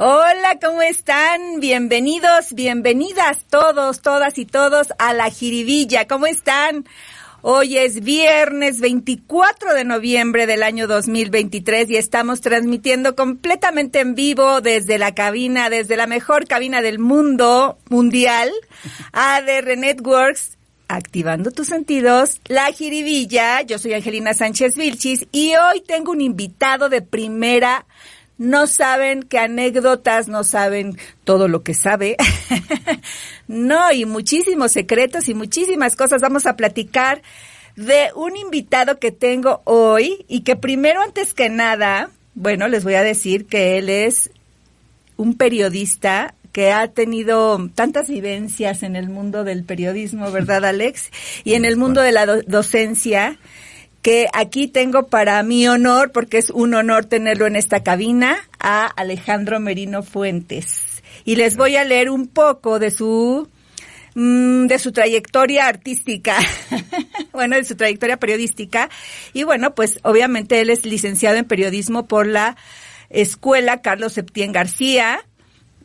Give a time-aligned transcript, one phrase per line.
[0.00, 1.58] Hola, ¿cómo están?
[1.58, 6.06] Bienvenidos, bienvenidas todos, todas y todos a la Jiribilla.
[6.06, 6.84] ¿Cómo están?
[7.42, 14.60] Hoy es viernes 24 de noviembre del año 2023 y estamos transmitiendo completamente en vivo
[14.60, 18.52] desde la cabina, desde la mejor cabina del mundo mundial,
[19.10, 23.62] ADR Networks, activando tus sentidos, la jiribilla.
[23.62, 27.84] Yo soy Angelina Sánchez Vilchis y hoy tengo un invitado de primera
[28.38, 32.16] no saben qué anécdotas, no saben todo lo que sabe.
[33.48, 36.22] no, y muchísimos secretos y muchísimas cosas.
[36.22, 37.20] Vamos a platicar
[37.74, 42.94] de un invitado que tengo hoy y que primero, antes que nada, bueno, les voy
[42.94, 44.30] a decir que él es
[45.16, 51.10] un periodista que ha tenido tantas vivencias en el mundo del periodismo, ¿verdad, Alex?
[51.44, 53.38] Y en el mundo de la docencia
[54.02, 58.86] que aquí tengo para mi honor, porque es un honor tenerlo en esta cabina, a
[58.86, 61.02] Alejandro Merino Fuentes.
[61.24, 63.48] Y les voy a leer un poco de su
[64.14, 66.36] mm, de su trayectoria artística,
[67.32, 68.88] bueno, de su trayectoria periodística.
[69.32, 72.56] Y bueno, pues obviamente él es licenciado en periodismo por la
[73.10, 75.20] Escuela Carlos Septién García.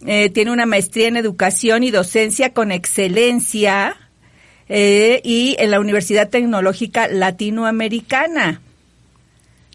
[0.06, 3.96] Eh, tiene una maestría en educación y docencia con excelencia
[4.76, 8.60] eh, y en la Universidad Tecnológica Latinoamericana.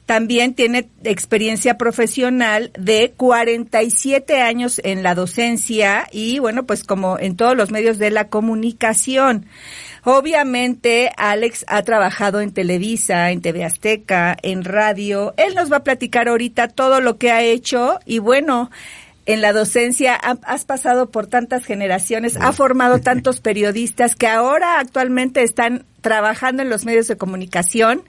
[0.07, 7.37] También tiene experiencia profesional de 47 años en la docencia y bueno, pues como en
[7.37, 9.47] todos los medios de la comunicación.
[10.03, 15.33] Obviamente, Alex ha trabajado en Televisa, en TV Azteca, en radio.
[15.37, 18.69] Él nos va a platicar ahorita todo lo que ha hecho y bueno,
[19.29, 25.43] en la docencia, has pasado por tantas generaciones, ha formado tantos periodistas que ahora actualmente
[25.43, 28.03] están trabajando en los medios de comunicación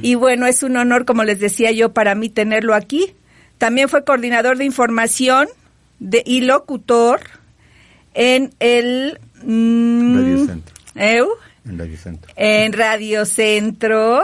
[0.00, 3.14] y bueno, es un honor, como les decía yo, para mí tenerlo aquí.
[3.58, 5.46] También fue coordinador de información
[5.98, 7.20] de, y locutor
[8.14, 9.20] en el...
[9.44, 10.74] Mm, Radio Centro.
[11.64, 12.32] En Radio Centro.
[12.34, 14.22] En Radio Centro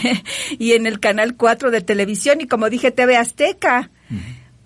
[0.58, 3.90] y en el Canal 4 de televisión y como dije, TV Azteca.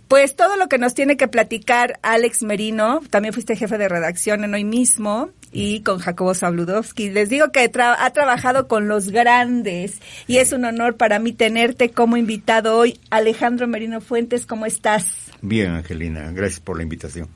[0.08, 4.42] Pues todo lo que nos tiene que platicar Alex Merino, también fuiste jefe de redacción
[4.42, 7.10] en hoy mismo, y con Jacobo Zabludowski.
[7.10, 11.90] Les digo que ha trabajado con los grandes y es un honor para mí tenerte
[11.90, 13.00] como invitado hoy.
[13.10, 15.06] Alejandro Merino Fuentes, ¿cómo estás?
[15.40, 17.28] Bien, Angelina, gracias por la invitación.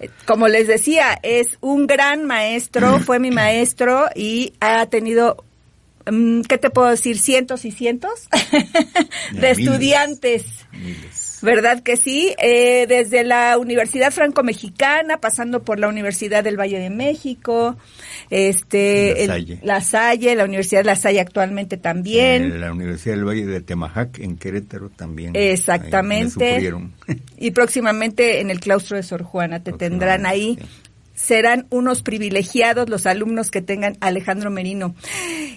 [0.00, 5.44] Eh, como les decía, es un gran maestro, fue mi maestro y ha tenido
[6.10, 7.18] mm, ¿qué te puedo decir?
[7.18, 8.28] Cientos y cientos
[9.32, 10.44] de estudiantes.
[11.42, 12.34] ¿Verdad que sí?
[12.38, 17.76] Eh, desde la Universidad Franco-Mexicana, pasando por la Universidad del Valle de México,
[18.30, 22.60] este, la Salle, la, Salle, la Universidad de La Salle actualmente también.
[22.60, 25.32] la Universidad del Valle de Temajac en Querétaro también.
[25.34, 26.72] Exactamente.
[27.38, 30.58] y próximamente en el claustro de Sor Juana te tendrán ahí
[31.18, 34.94] serán unos privilegiados los alumnos que tengan Alejandro Merino.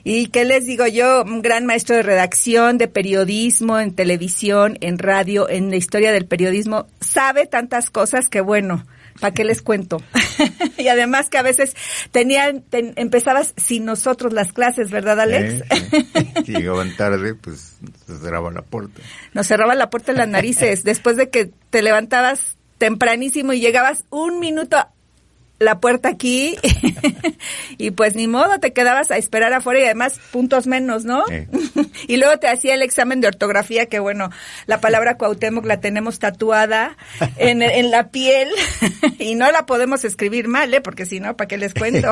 [0.04, 4.98] Y qué les digo yo, un gran maestro de redacción, de periodismo, en televisión, en
[4.98, 8.88] radio, en la historia del periodismo, sabe tantas cosas que bueno,
[9.20, 10.02] ¿para qué les cuento?
[10.80, 11.76] y además que a veces
[12.12, 15.64] tenían, empezabas sin nosotros las clases, ¿verdad, Alex?
[16.44, 17.76] Si llegaban tarde, pues
[18.08, 19.00] se cerraba la puerta.
[19.34, 24.06] Nos cerraba la puerta en las narices, después de que te levantabas tempranísimo y llegabas
[24.10, 24.78] un minuto
[25.62, 26.58] la puerta aquí
[27.78, 31.24] y pues ni modo, te quedabas a esperar afuera y además puntos menos, ¿no?
[32.08, 34.32] y luego te hacía el examen de ortografía, que bueno,
[34.66, 36.98] la palabra Cuauhtémoc la tenemos tatuada
[37.38, 38.50] en, en la piel
[39.20, 40.82] y no la podemos escribir mal, ¿eh?
[40.82, 42.12] Porque si no, ¿para qué les cuento?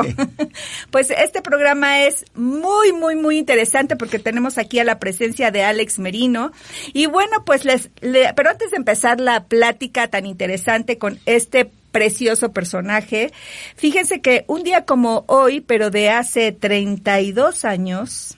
[0.92, 5.64] pues este programa es muy, muy, muy interesante porque tenemos aquí a la presencia de
[5.64, 6.52] Alex Merino
[6.92, 12.52] y bueno, pues les, pero antes de empezar la plática tan interesante con este precioso
[12.52, 13.32] personaje.
[13.76, 18.36] Fíjense que un día como hoy, pero de hace 32 años,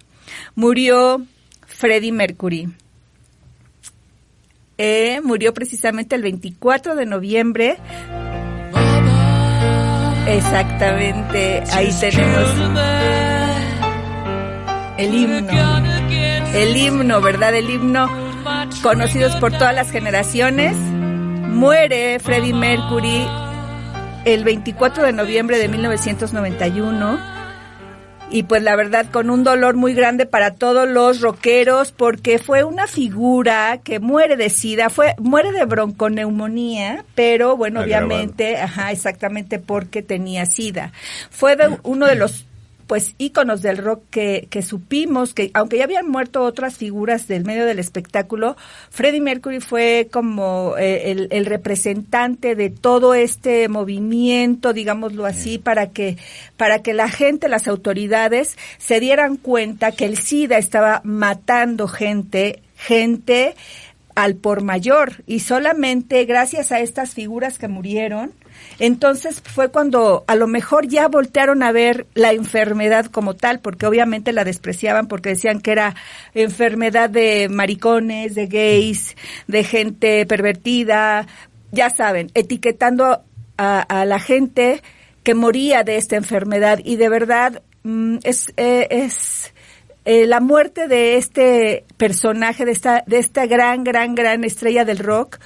[0.54, 1.22] murió
[1.66, 2.68] Freddie Mercury.
[4.78, 7.76] Eh, murió precisamente el 24 de noviembre.
[10.26, 12.48] Exactamente, ahí tenemos
[14.98, 15.82] el himno.
[16.54, 17.54] El himno, ¿verdad?
[17.54, 18.08] El himno
[18.82, 20.76] conocidos por todas las generaciones.
[20.76, 23.26] Muere Freddie Mercury
[24.24, 27.18] el 24 de noviembre de 1991
[28.30, 32.64] y pues la verdad con un dolor muy grande para todos los rockeros porque fue
[32.64, 39.58] una figura que muere de sida, fue muere de bronconeumonía, pero bueno, obviamente, ajá, exactamente
[39.58, 40.92] porque tenía sida.
[41.30, 42.46] Fue de uno de los
[42.86, 47.44] pues íconos del rock que, que supimos que aunque ya habían muerto otras figuras del
[47.44, 48.56] medio del espectáculo,
[48.90, 55.90] Freddie Mercury fue como eh, el, el, representante de todo este movimiento, digámoslo así, para
[55.90, 56.16] que
[56.56, 62.62] para que la gente, las autoridades se dieran cuenta que el SIDA estaba matando gente,
[62.76, 63.54] gente
[64.14, 65.22] al por mayor.
[65.26, 68.32] Y solamente gracias a estas figuras que murieron
[68.82, 73.86] entonces fue cuando a lo mejor ya voltearon a ver la enfermedad como tal, porque
[73.86, 75.94] obviamente la despreciaban porque decían que era
[76.34, 81.28] enfermedad de maricones, de gays, de gente pervertida,
[81.70, 83.22] ya saben, etiquetando
[83.56, 84.82] a, la gente
[85.22, 86.80] que moría de esta enfermedad.
[86.82, 89.54] Y de verdad mm, es, eh, es
[90.04, 94.98] eh, la muerte de este personaje, de esta, de esta gran, gran, gran estrella del
[94.98, 95.38] rock,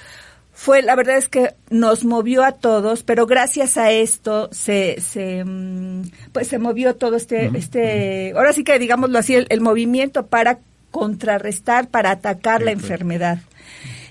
[0.58, 5.44] fue, la verdad es que nos movió a todos, pero gracias a esto se, se
[5.44, 10.28] mm, pues se movió todo este, este, ahora sí que digámoslo así, el, el movimiento
[10.28, 10.58] para
[10.90, 13.40] contrarrestar, para atacar la enfermedad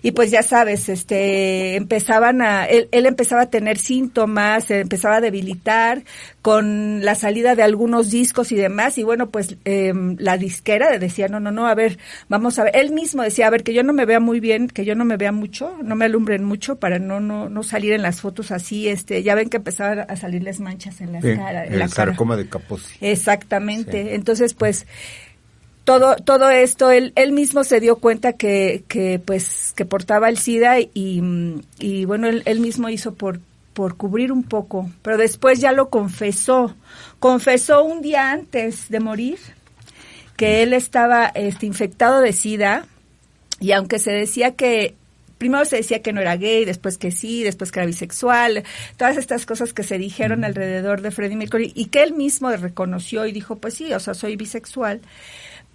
[0.05, 5.15] y pues ya sabes, este, empezaban a, él, él empezaba a tener síntomas, se empezaba
[5.15, 6.03] a debilitar
[6.43, 11.27] con la salida de algunos discos y demás, y bueno, pues eh, la disquera decía,
[11.27, 11.97] no, no, no, a ver,
[12.29, 14.67] vamos a ver, él mismo decía, a ver, que yo no me vea muy bien,
[14.67, 17.93] que yo no me vea mucho, no me alumbren mucho para no, no, no salir
[17.93, 21.65] en las fotos así, este, ya ven que empezaban a salirles manchas en la cara.
[21.65, 22.95] En el la sarcoma de Kaposi.
[23.01, 24.85] Exactamente, entonces pues
[25.85, 30.37] todo todo esto él él mismo se dio cuenta que que pues que portaba el
[30.37, 33.39] SIDA y, y bueno él, él mismo hizo por
[33.75, 36.73] por cubrir un poco, pero después ya lo confesó.
[37.19, 39.37] Confesó un día antes de morir
[40.37, 42.87] que él estaba este, infectado de SIDA
[43.59, 44.95] y aunque se decía que
[45.37, 48.63] primero se decía que no era gay, después que sí, después que era bisexual,
[48.95, 53.25] todas estas cosas que se dijeron alrededor de Freddie Mercury y que él mismo reconoció
[53.25, 55.01] y dijo, pues sí, o sea, soy bisexual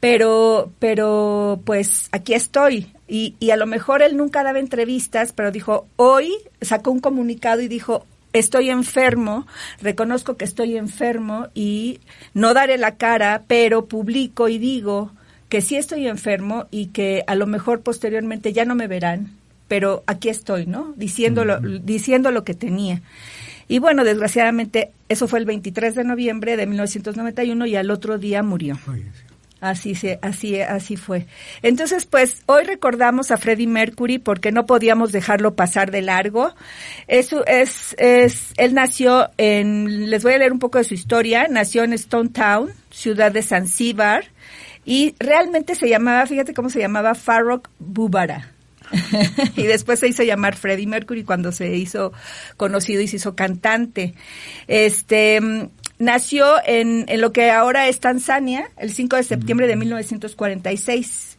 [0.00, 2.92] pero, pero pues aquí estoy.
[3.06, 7.60] Y, y a lo mejor él nunca daba entrevistas, pero dijo, hoy sacó un comunicado
[7.60, 9.46] y dijo, estoy enfermo,
[9.80, 12.00] reconozco que estoy enfermo y
[12.34, 15.12] no daré la cara, pero publico y digo
[15.48, 19.32] que sí estoy enfermo y que a lo mejor posteriormente ya no me verán,
[19.66, 20.94] pero aquí estoy, ¿no?
[20.96, 23.02] Diciéndolo, diciendo lo que tenía.
[23.66, 28.42] Y bueno, desgraciadamente, eso fue el 23 de noviembre de 1991 y al otro día
[28.42, 28.78] murió.
[29.60, 31.26] Así se, así, así fue.
[31.62, 36.54] Entonces, pues, hoy recordamos a Freddie Mercury porque no podíamos dejarlo pasar de largo.
[37.08, 41.46] Eso es, es, él nació en, les voy a leer un poco de su historia,
[41.50, 44.24] nació en Stone Town, ciudad de Zanzíbar,
[44.86, 48.52] y realmente se llamaba, fíjate cómo se llamaba, Farrokh Bubara.
[49.56, 52.12] y después se hizo llamar Freddie Mercury cuando se hizo
[52.56, 54.14] conocido y se hizo cantante.
[54.66, 55.68] Este,
[56.00, 61.30] Nació en, en lo que ahora es Tanzania el 5 de septiembre de 1946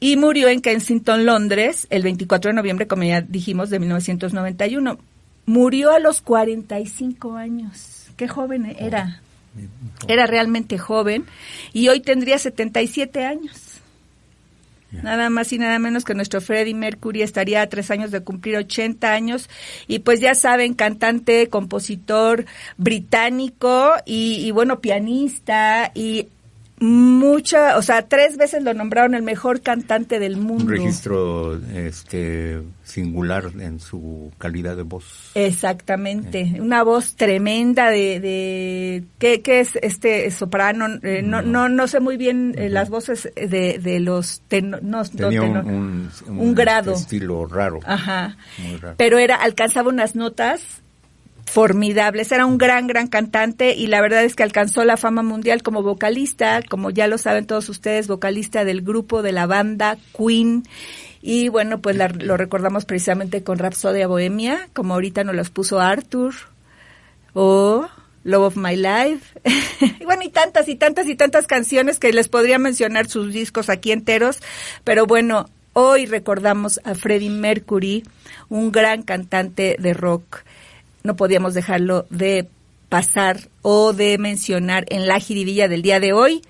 [0.00, 4.98] y murió en Kensington, Londres, el 24 de noviembre, como ya dijimos, de 1991.
[5.46, 8.08] Murió a los 45 años.
[8.16, 9.22] Qué joven era.
[10.06, 11.24] Era realmente joven
[11.72, 13.63] y hoy tendría 77 años.
[15.02, 18.56] Nada más y nada menos que nuestro Freddie Mercury estaría a tres años de cumplir
[18.56, 19.48] 80 años.
[19.86, 22.46] Y pues ya saben, cantante, compositor
[22.76, 26.28] británico y, y bueno, pianista y
[26.80, 30.64] mucha, o sea, tres veces lo nombraron el mejor cantante del mundo.
[30.64, 35.30] Un registro este singular en su calidad de voz.
[35.34, 40.86] Exactamente, una voz tremenda de, de ¿qué, qué es este soprano?
[41.02, 45.04] Eh, no, no, no sé muy bien eh, las voces de, de los ten, no,
[45.04, 46.92] Tenía tenor, un, un, un grado.
[46.94, 47.80] estilo raro.
[47.84, 48.36] Ajá.
[48.58, 48.94] Muy raro.
[48.98, 50.82] Pero era, alcanzaba unas notas
[51.46, 52.32] formidables.
[52.32, 55.82] Era un gran, gran cantante y la verdad es que alcanzó la fama mundial como
[55.82, 60.64] vocalista, como ya lo saben todos ustedes, vocalista del grupo de la banda Queen.
[61.22, 66.34] Y bueno, pues lo recordamos precisamente con Rapsodia Bohemia, como ahorita nos los puso Arthur,
[67.32, 67.86] o
[68.24, 69.40] Love of My Life.
[70.00, 73.70] y bueno, y tantas y tantas y tantas canciones que les podría mencionar sus discos
[73.70, 74.40] aquí enteros,
[74.84, 78.04] pero bueno, hoy recordamos a Freddie Mercury,
[78.48, 80.44] un gran cantante de rock.
[81.04, 82.48] No podíamos dejarlo de
[82.88, 86.40] pasar o de mencionar en la jiribilla del día de hoy.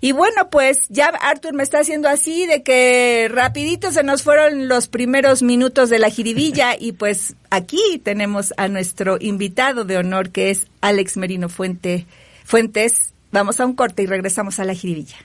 [0.00, 4.68] Y bueno, pues ya Arthur me está haciendo así de que rapidito se nos fueron
[4.68, 10.30] los primeros minutos de la jiribilla y pues aquí tenemos a nuestro invitado de honor
[10.30, 12.06] que es Alex Merino Fuente,
[12.44, 13.12] Fuentes.
[13.32, 15.16] Vamos a un corte y regresamos a la jiribilla.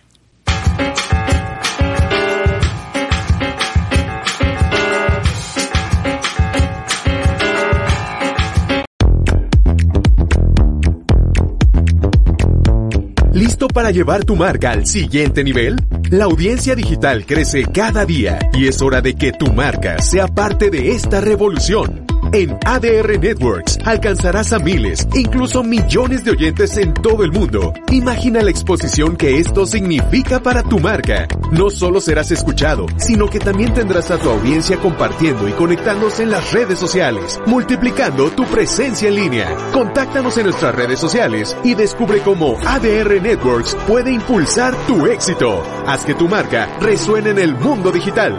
[13.63, 15.77] ¿Listo para llevar tu marca al siguiente nivel?
[16.09, 20.69] La audiencia digital crece cada día y es hora de que tu marca sea parte
[20.69, 22.05] de esta revolución.
[22.35, 27.73] En ADR Networks alcanzarás a miles, incluso millones de oyentes en todo el mundo.
[27.91, 31.27] Imagina la exposición que esto significa para tu marca.
[31.51, 36.31] No solo serás escuchado, sino que también tendrás a tu audiencia compartiendo y conectándose en
[36.31, 39.55] las redes sociales, multiplicando tu presencia en línea.
[39.71, 45.63] Contáctanos en nuestras redes sociales y descubre cómo ADR Networks puede impulsar tu éxito.
[45.85, 48.35] Haz que tu marca resuene en el mundo digital.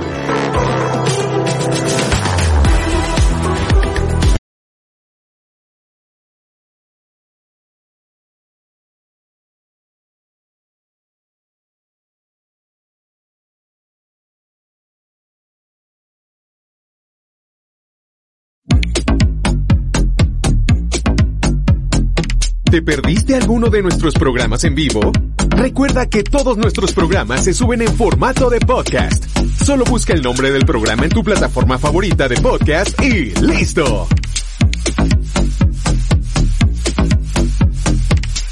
[22.74, 25.12] ¿Te perdiste alguno de nuestros programas en vivo?
[25.48, 29.24] Recuerda que todos nuestros programas se suben en formato de podcast.
[29.62, 34.08] Solo busca el nombre del programa en tu plataforma favorita de podcast y ¡listo!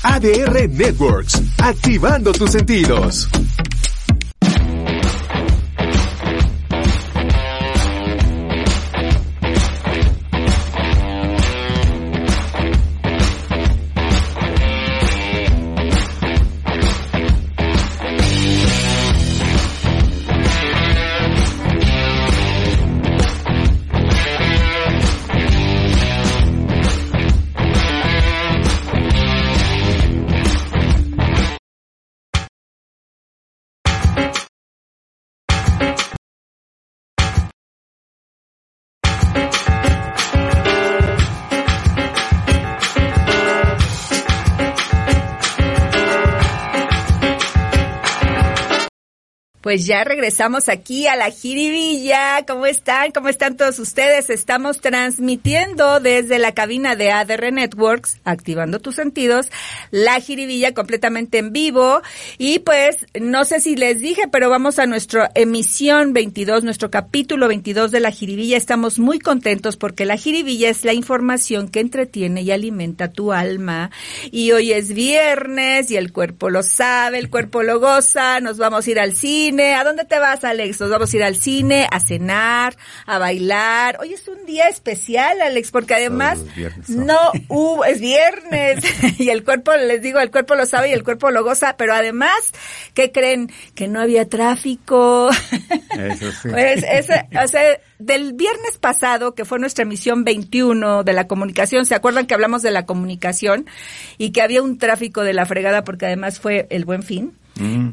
[0.05, 3.29] ADR Networks, activando tus sentidos.
[49.73, 52.45] Pues ya regresamos aquí a la Jiribilla.
[52.47, 53.11] ¿Cómo están?
[53.11, 54.29] ¿Cómo están todos ustedes?
[54.29, 59.51] Estamos transmitiendo desde la cabina de ADR Networks, activando tus sentidos,
[59.91, 62.03] la Jiribilla completamente en vivo.
[62.37, 67.49] Y pues, no sé si les dije, pero vamos a nuestra emisión 22, nuestro capítulo
[67.49, 68.59] 22 de la Jiribilla.
[68.59, 73.91] Estamos muy contentos porque la Jiribilla es la información que entretiene y alimenta tu alma.
[74.31, 78.39] Y hoy es viernes y el cuerpo lo sabe, el cuerpo lo goza.
[78.41, 80.81] Nos vamos a ir al cine ¿A dónde te vas, Alex?
[80.81, 82.77] Nos vamos a ir al cine, a cenar,
[83.07, 83.99] a bailar.
[84.01, 86.41] Hoy es un día especial, Alex, porque además
[86.89, 88.85] no hubo, es viernes
[89.19, 91.95] y el cuerpo, les digo, el cuerpo lo sabe y el cuerpo lo goza, pero
[91.95, 92.53] además,
[92.95, 93.51] ¿qué creen?
[93.75, 95.31] Que no había tráfico.
[95.97, 96.49] Eso sí.
[96.53, 97.63] Pues ese, o sea,
[97.99, 102.63] del viernes pasado, que fue nuestra emisión 21 de la comunicación, ¿se acuerdan que hablamos
[102.63, 103.67] de la comunicación
[104.19, 107.33] y que había un tráfico de la fregada porque además fue el buen fin?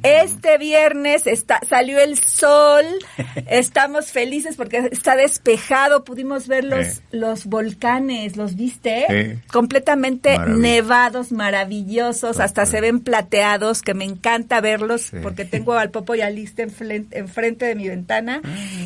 [0.03, 2.85] Este viernes está, salió el sol,
[3.49, 9.39] estamos felices porque está despejado, pudimos ver los, los volcanes, ¿los viste?
[9.51, 16.15] Completamente nevados, maravillosos, hasta se ven plateados, que me encanta verlos porque tengo al Popo
[16.15, 18.41] y a Lista enfrente, de mi ventana.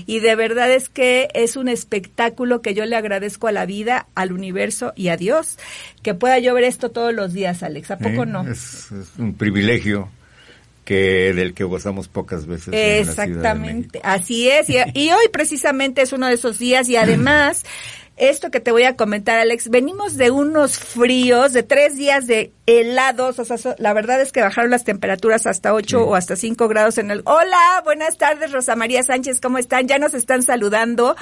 [0.05, 4.07] Y de verdad es que es un espectáculo que yo le agradezco a la vida,
[4.15, 5.57] al universo y a Dios,
[6.01, 8.43] que pueda yo ver esto todos los días, Alex, ¿a poco no?
[8.49, 10.09] es un privilegio
[10.83, 12.73] que del que gozamos pocas veces.
[12.73, 14.67] Exactamente, así es.
[14.69, 17.63] Y, hoy precisamente es uno de esos días y además,
[18.17, 22.51] esto que te voy a comentar, Alex, venimos de unos fríos, de tres días de
[22.65, 26.67] helados, o sea, la verdad es que bajaron las temperaturas hasta 8 o hasta 5
[26.67, 27.21] grados en el...
[27.25, 29.87] Hola, buenas tardes, Rosa María Sánchez, ¿cómo están?
[29.87, 31.15] Ya nos están saludando.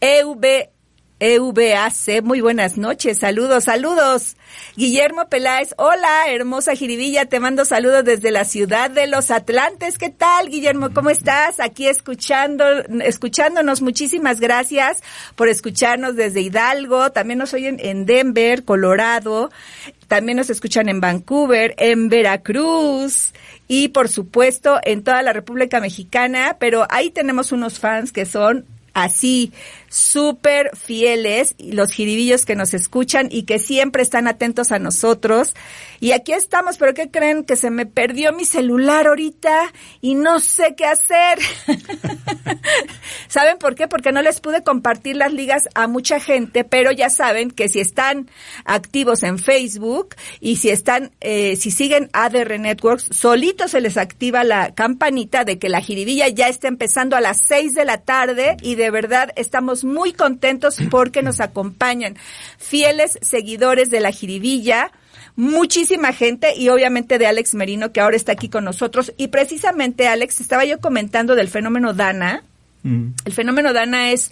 [0.00, 0.70] EV
[1.18, 2.22] EVAC.
[2.22, 4.36] Muy buenas noches, saludos, saludos.
[4.76, 9.96] Guillermo Peláez, hola, hermosa Jiribilla, te mando saludos desde la ciudad de los Atlantes.
[9.96, 10.90] ¿Qué tal, Guillermo?
[10.92, 11.58] ¿Cómo estás?
[11.60, 12.64] Aquí escuchando,
[13.02, 13.80] escuchándonos.
[13.80, 15.02] Muchísimas gracias
[15.36, 17.10] por escucharnos desde Hidalgo.
[17.12, 19.50] También nos oyen en Denver, Colorado.
[20.08, 23.32] También nos escuchan en Vancouver, en Veracruz
[23.68, 28.66] y por supuesto en toda la República Mexicana, pero ahí tenemos unos fans que son
[28.94, 29.52] así
[29.96, 35.54] súper fieles, los jiribillos que nos escuchan y que siempre están atentos a nosotros.
[36.00, 37.44] Y aquí estamos, pero ¿qué creen?
[37.44, 39.72] Que se me perdió mi celular ahorita
[40.02, 41.38] y no sé qué hacer.
[43.28, 43.88] ¿Saben por qué?
[43.88, 47.80] Porque no les pude compartir las ligas a mucha gente, pero ya saben que si
[47.80, 48.28] están
[48.64, 54.44] activos en Facebook y si están, eh, si siguen ADR Networks, solito se les activa
[54.44, 58.56] la campanita de que la jiribilla ya está empezando a las seis de la tarde
[58.60, 62.16] y de verdad estamos muy contentos porque nos acompañan
[62.58, 64.92] fieles seguidores de la jiribilla
[65.36, 69.12] muchísima gente y obviamente de Alex Merino que ahora está aquí con nosotros.
[69.16, 72.42] Y precisamente, Alex, estaba yo comentando del fenómeno Dana.
[72.86, 73.14] Mm.
[73.24, 74.30] El fenómeno Dana es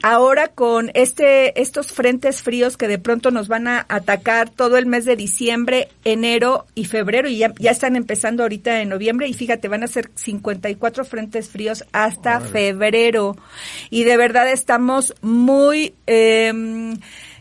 [0.00, 4.86] ahora con este estos frentes fríos que de pronto nos van a atacar todo el
[4.86, 9.34] mes de diciembre, enero y febrero y ya, ya están empezando ahorita en noviembre y
[9.34, 13.36] fíjate, van a ser 54 frentes fríos hasta febrero.
[13.90, 16.52] Y de verdad estamos muy eh,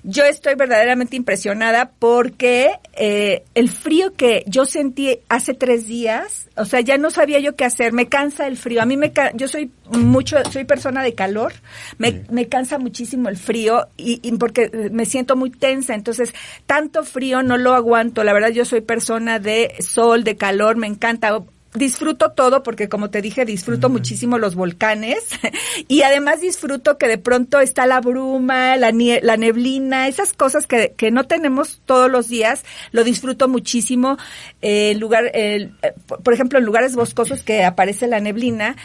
[0.08, 6.66] yo estoy verdaderamente impresionada porque eh, el frío que yo sentí hace tres días, o
[6.66, 8.84] sea, ya no sabía yo qué hacer, me cansa el frío.
[8.84, 11.54] A mí me, yo soy mucho, soy persona de calor,
[11.98, 16.36] me, me cansa muchísimo el frío y, y, porque me siento muy tensa, entonces
[16.68, 18.24] tanto frío no lo aguanto.
[18.24, 21.44] La verdad, yo soy persona de sol, de calor, me encanta
[21.76, 25.18] disfruto todo porque como te dije, disfruto muchísimo los volcanes
[25.88, 30.94] y además disfruto que de pronto está la bruma, la, la neblina, esas cosas que,
[30.98, 34.18] que, no tenemos todos los días, lo disfruto muchísimo.
[34.62, 35.72] Eh, lugar, eh,
[36.24, 38.76] por ejemplo, en lugares boscosos que aparece la neblina,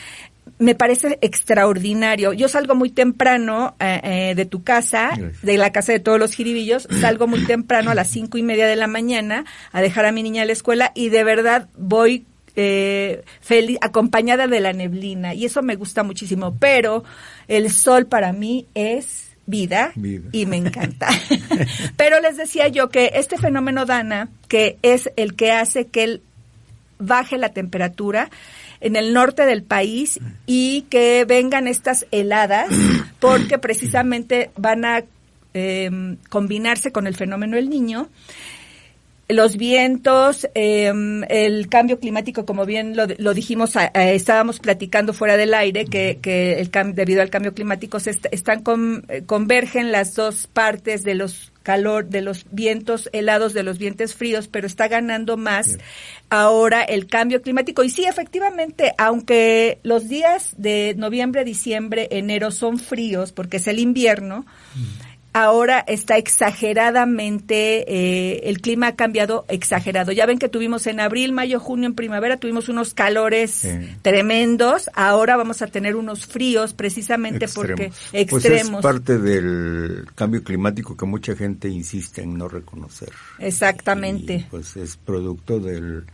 [0.58, 2.32] me parece extraordinario.
[2.32, 6.34] Yo salgo muy temprano eh, eh, de tu casa, de la casa de todos los
[6.34, 10.12] jiribillos, salgo muy temprano a las cinco y media de la mañana a dejar a
[10.12, 12.26] mi niña a la escuela y de verdad voy
[12.62, 17.04] eh, feliz, acompañada de la neblina y eso me gusta muchísimo, pero
[17.48, 19.92] el sol para mí es vida,
[20.30, 21.08] y me encanta.
[21.96, 26.22] pero les decía yo que este fenómeno Dana, que es el que hace que él
[26.98, 28.28] baje la temperatura
[28.82, 32.68] en el norte del país y que vengan estas heladas
[33.20, 35.04] porque precisamente van a
[35.54, 38.10] eh, combinarse con el fenómeno del niño
[39.32, 45.54] los vientos, em, el cambio climático, como bien lo, lo dijimos, estábamos platicando fuera del
[45.54, 48.62] aire, que, que el debido al cambio climático se están
[49.08, 54.14] eh, convergen las dos partes de los calor, de los vientos helados, de los vientos
[54.14, 55.78] fríos, pero está ganando más
[56.30, 57.84] ahora el cambio climático.
[57.84, 63.78] Y sí, efectivamente, aunque los días de noviembre, diciembre, enero son fríos, porque es el
[63.78, 70.12] invierno, mm ahora está exageradamente, eh, el clima ha cambiado exagerado.
[70.12, 73.66] Ya ven que tuvimos en abril, mayo, junio, en primavera, tuvimos unos calores
[74.02, 78.30] tremendos, ahora vamos a tener unos fríos precisamente porque extremos.
[78.30, 83.10] Pues es parte del cambio climático que mucha gente insiste en no reconocer.
[83.38, 84.46] Exactamente.
[84.50, 86.04] pues es producto del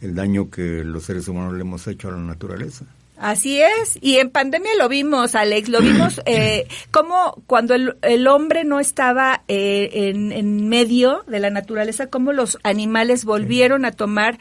[0.00, 2.84] el daño que los seres humanos le hemos hecho a la naturaleza.
[3.18, 8.26] Así es, y en pandemia lo vimos, Alex, lo vimos eh, como cuando el, el,
[8.28, 13.92] hombre no estaba eh, en, en, medio de la naturaleza, como los animales volvieron a
[13.92, 14.38] tomar,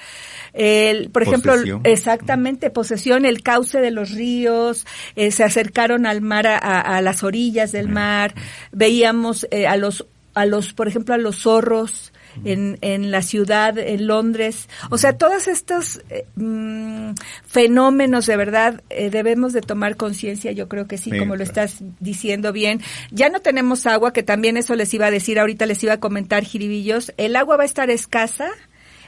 [0.52, 1.54] el, por ejemplo,
[1.86, 4.86] exactamente, posesión, el cauce de los ríos,
[5.16, 8.34] eh, se acercaron al mar, a, a, las orillas del mar,
[8.74, 12.12] veíamos eh, a los, a los, por ejemplo, a los zorros,
[12.44, 14.68] en, en la ciudad, en Londres.
[14.90, 17.12] O sea, todos estos eh, mm,
[17.46, 21.84] fenómenos de verdad eh, debemos de tomar conciencia, yo creo que sí, como lo estás
[22.00, 22.82] diciendo bien.
[23.12, 26.00] Ya no tenemos agua, que también eso les iba a decir, ahorita les iba a
[26.00, 27.14] comentar, Jiribillos.
[27.18, 28.50] El agua va a estar escasa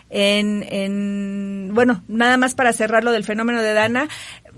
[0.10, 4.08] en, en, bueno, nada más para cerrar lo del fenómeno de Dana,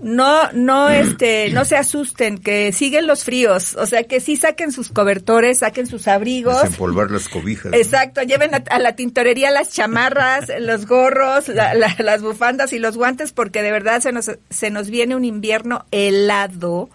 [0.01, 4.71] no, no, este, no se asusten, que siguen los fríos, o sea, que sí saquen
[4.71, 6.62] sus cobertores, saquen sus abrigos.
[6.62, 7.73] Desempolvar las cobijas.
[7.73, 13.62] Exacto, lleven a, la tintorería las chamarras, los gorros, las bufandas y los guantes, porque
[13.62, 16.89] de verdad se nos, se nos viene un invierno helado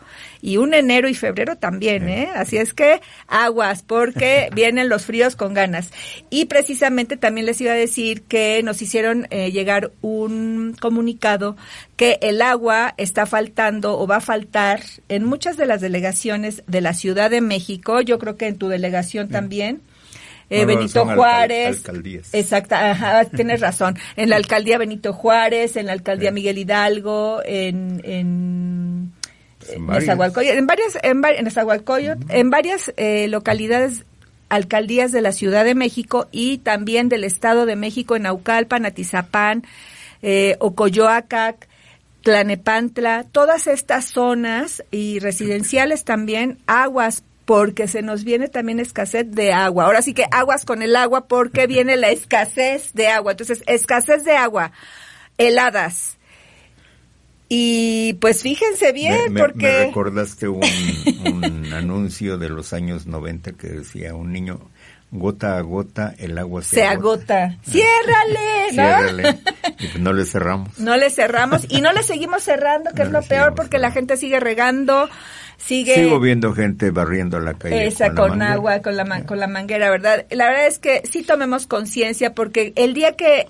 [0.45, 2.29] y un enero y febrero también, ¿eh?
[2.35, 5.91] Así es que aguas, porque vienen los fríos con ganas.
[6.29, 11.57] Y precisamente también les iba a decir que nos hicieron eh, llegar un comunicado
[11.97, 16.83] que el agua está faltando o va a faltar en muchas de las delegaciones de
[16.83, 19.81] la Ciudad de México, yo creo que en tu delegación también.
[20.51, 21.83] Eh, Benito Juárez.
[22.35, 22.77] Exacto,
[23.35, 23.97] tienes razón.
[24.15, 29.14] En la alcaldía Benito Juárez, en la alcaldía Miguel Hidalgo, en, en,
[29.69, 31.23] en varias, en varias, en,
[32.29, 34.05] en varias eh, localidades
[34.49, 39.65] alcaldías de la Ciudad de México y también del Estado de México en Naucalpan, Atizapán,
[40.23, 41.69] eh, Ocoyoacac,
[42.23, 49.53] Tlanepantla, todas estas zonas y residenciales también, aguas porque se nos viene también escasez de
[49.53, 49.85] agua.
[49.85, 53.33] Ahora sí que aguas con el agua porque viene la escasez de agua.
[53.33, 54.73] Entonces, escasez de agua,
[55.37, 56.14] heladas.
[57.57, 59.67] Y pues fíjense bien, porque...
[59.67, 60.65] Me recordaste un,
[61.25, 64.59] un anuncio de los años 90 que decía un niño,
[65.13, 67.57] gota a gota el agua se, se agota.
[67.63, 68.83] Ciérrale, ¿no?
[68.83, 69.39] Ciérrale.
[69.79, 70.77] Y pues no le cerramos.
[70.81, 74.17] No le cerramos y no le seguimos cerrando, que es lo peor porque la gente
[74.17, 75.09] sigue regando
[75.57, 79.89] sigue sigo viendo gente barriendo la calle esa con, agua con la con la manguera
[79.89, 83.47] verdad la verdad es que sí tomemos conciencia porque el día que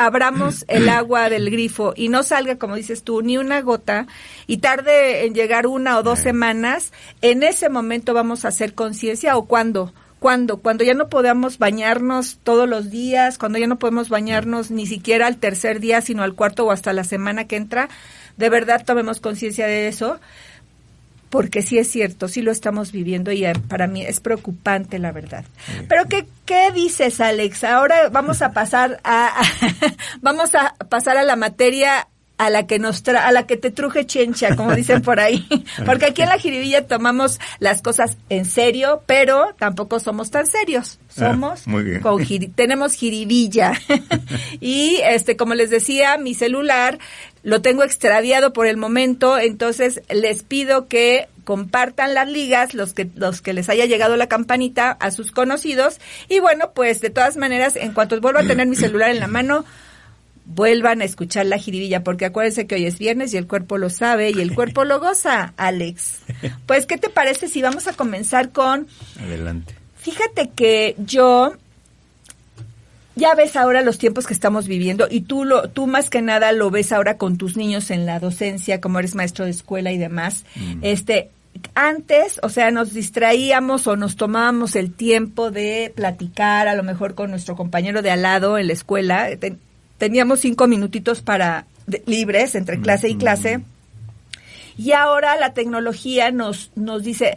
[0.00, 4.06] abramos el agua del grifo y no salga, como dices tú, ni una gota
[4.46, 9.36] y tarde en llegar una o dos semanas, en ese momento vamos a hacer conciencia
[9.36, 14.10] o cuando cuando cuando ya no podamos bañarnos todos los días, cuando ya no podemos
[14.10, 17.88] bañarnos ni siquiera al tercer día, sino al cuarto o hasta la semana que entra,
[18.36, 20.20] de verdad tomemos conciencia de eso
[21.30, 25.12] porque sí es cierto, sí lo estamos viviendo y eh, para mí es preocupante la
[25.12, 25.44] verdad.
[25.88, 27.64] Pero ¿qué, qué dices, Alex?
[27.64, 29.40] Ahora vamos a pasar a,
[30.20, 32.08] vamos a pasar a la materia
[32.40, 35.46] a la que nos tra a la que te truje chencha, como dicen por ahí.
[35.84, 40.98] Porque aquí en la jiribilla tomamos las cosas en serio, pero tampoco somos tan serios.
[41.18, 41.64] Ah, somos
[42.00, 42.24] con
[42.54, 43.74] tenemos jiribilla.
[44.60, 46.98] y este como les decía, mi celular
[47.42, 53.10] lo tengo extraviado por el momento, entonces les pido que compartan las ligas, los que,
[53.16, 56.00] los que les haya llegado la campanita a sus conocidos.
[56.30, 59.26] Y bueno, pues de todas maneras, en cuanto vuelva a tener mi celular en la
[59.26, 59.66] mano,
[60.54, 63.88] vuelvan a escuchar la jiribilla, porque acuérdense que hoy es viernes y el cuerpo lo
[63.88, 66.20] sabe y el cuerpo lo goza, Alex.
[66.66, 68.86] Pues, ¿qué te parece si vamos a comenzar con...
[69.20, 69.74] Adelante.
[69.96, 71.54] Fíjate que yo
[73.14, 76.52] ya ves ahora los tiempos que estamos viviendo y tú lo tú más que nada
[76.52, 79.98] lo ves ahora con tus niños en la docencia, como eres maestro de escuela y
[79.98, 80.44] demás.
[80.54, 80.78] Mm.
[80.82, 81.30] Este
[81.74, 87.14] antes, o sea, nos distraíamos o nos tomábamos el tiempo de platicar a lo mejor
[87.14, 89.28] con nuestro compañero de al lado en la escuela
[90.00, 91.66] teníamos cinco minutitos para
[92.06, 93.60] libres entre clase y clase.
[94.78, 97.36] Y ahora la tecnología nos, nos dice,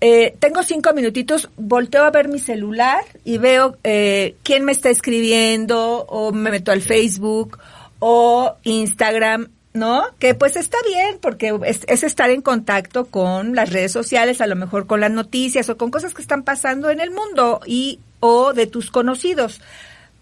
[0.00, 4.90] eh, tengo cinco minutitos, volteo a ver mi celular y veo eh, quién me está
[4.90, 7.58] escribiendo o me meto al Facebook
[7.98, 10.04] o Instagram, ¿no?
[10.20, 14.46] Que pues está bien porque es, es, estar en contacto con las redes sociales, a
[14.46, 17.98] lo mejor con las noticias o con cosas que están pasando en el mundo y
[18.20, 19.60] o de tus conocidos.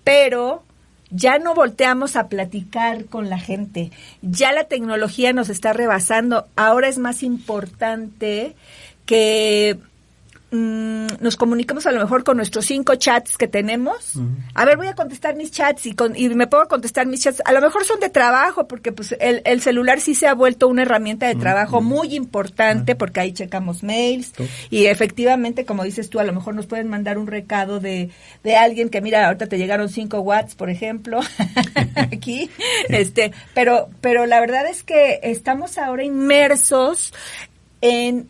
[0.04, 0.64] Pero
[1.12, 6.88] ya no volteamos a platicar con la gente, ya la tecnología nos está rebasando, ahora
[6.88, 8.56] es más importante
[9.06, 9.78] que
[10.54, 14.16] Mm, nos comunicamos a lo mejor con nuestros cinco chats que tenemos.
[14.52, 17.40] A ver, voy a contestar mis chats y, con, y me puedo contestar mis chats.
[17.46, 20.68] A lo mejor son de trabajo, porque pues el, el celular sí se ha vuelto
[20.68, 24.34] una herramienta de trabajo muy importante, porque ahí checamos mails.
[24.68, 28.10] Y efectivamente, como dices tú, a lo mejor nos pueden mandar un recado de,
[28.44, 31.20] de alguien que, mira, ahorita te llegaron cinco watts, por ejemplo,
[31.94, 32.50] aquí.
[32.90, 37.14] este, pero, pero la verdad es que estamos ahora inmersos
[37.80, 38.28] en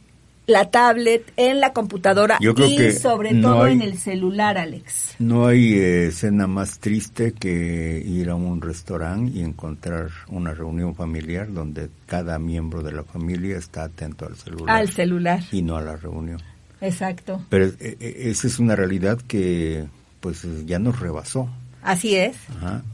[0.52, 5.16] la tablet, en la computadora y sobre todo en el celular, Alex.
[5.18, 10.94] No hay eh, escena más triste que ir a un restaurante y encontrar una reunión
[10.94, 14.76] familiar donde cada miembro de la familia está atento al celular.
[14.76, 15.42] Al celular.
[15.50, 16.40] Y no a la reunión.
[16.80, 17.44] Exacto.
[17.48, 19.86] Pero eh, eh, esa es una realidad que
[20.20, 21.48] pues ya nos rebasó.
[21.82, 22.36] Así es.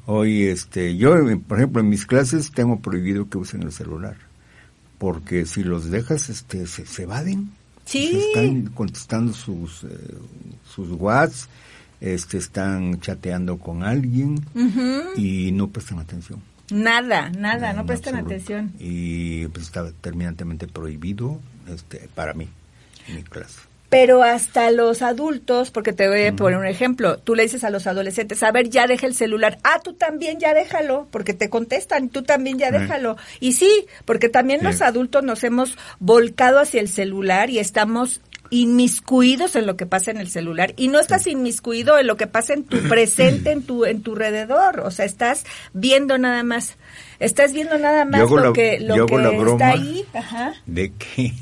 [0.06, 1.14] Hoy, este, yo,
[1.46, 4.27] por ejemplo, en mis clases tengo prohibido que usen el celular
[4.98, 7.50] porque si los dejas este se, se evaden.
[7.84, 8.18] Sí.
[8.28, 9.88] Están contestando sus eh,
[10.68, 11.48] sus whats
[12.00, 14.44] este están chateando con alguien
[15.16, 16.40] y no prestan atención.
[16.70, 18.72] Nada nada no, prestan atención.
[18.78, 22.48] Y pues está terminantemente prohibido este para mí
[23.08, 27.34] en mi clase pero hasta los adultos, porque te voy a poner un ejemplo, tú
[27.34, 30.52] le dices a los adolescentes, a ver, ya deja el celular, ah, tú también ya
[30.52, 33.16] déjalo, porque te contestan, tú también ya déjalo.
[33.40, 38.20] Y sí, porque también los adultos nos hemos volcado hacia el celular y estamos
[38.50, 40.74] inmiscuidos en lo que pasa en el celular.
[40.76, 44.12] Y no estás inmiscuido en lo que pasa en tu presente, en tu en tu
[44.12, 46.76] alrededor, o sea, estás viendo nada más,
[47.20, 50.54] estás viendo nada más lo que lo que está ahí, Ajá.
[50.66, 51.32] de que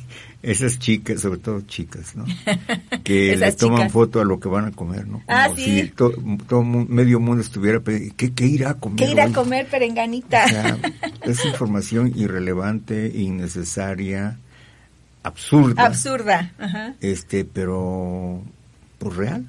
[0.47, 2.25] esas chicas, sobre todo chicas, ¿no?
[3.03, 5.23] Que le toman foto a lo que van a comer, ¿no?
[5.27, 5.83] ah, sí.
[5.83, 8.99] si todo medio mundo estuviera, ¿qué, qué irá a comer?
[8.99, 10.45] ¿Qué irá a comer, perenganita?
[10.45, 10.79] O sea,
[11.25, 14.39] es información irrelevante, innecesaria,
[15.25, 15.85] absurda.
[15.85, 16.95] Absurda, Ajá.
[17.01, 18.41] Este, pero,
[18.99, 19.47] pues real.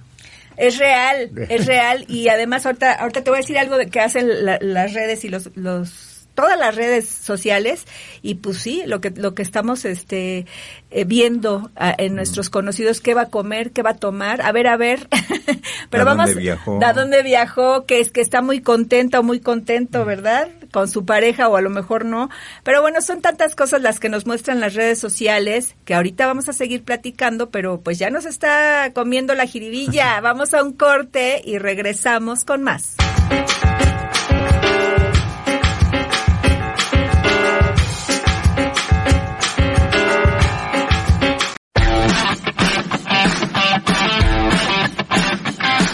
[0.55, 3.99] Es real, es real y además ahorita, ahorita te voy a decir algo de que
[3.99, 7.85] hacen las redes y los, los todas las redes sociales
[8.21, 10.45] y pues sí, lo que lo que estamos este
[10.91, 14.51] eh, viendo ah, en nuestros conocidos qué va a comer, qué va a tomar, a
[14.51, 15.07] ver, a ver.
[15.89, 16.79] Pero ¿A vamos dónde viajó?
[16.85, 20.49] a dónde viajó, que es que está muy contenta o muy contento, ¿verdad?
[20.71, 22.29] Con su pareja o a lo mejor no.
[22.63, 26.47] Pero bueno, son tantas cosas las que nos muestran las redes sociales que ahorita vamos
[26.49, 30.21] a seguir platicando, pero pues ya nos está comiendo la jiribilla.
[30.21, 32.95] vamos a un corte y regresamos con más.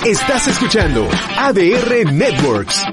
[0.05, 2.83] Estás escuchando ADR Networks.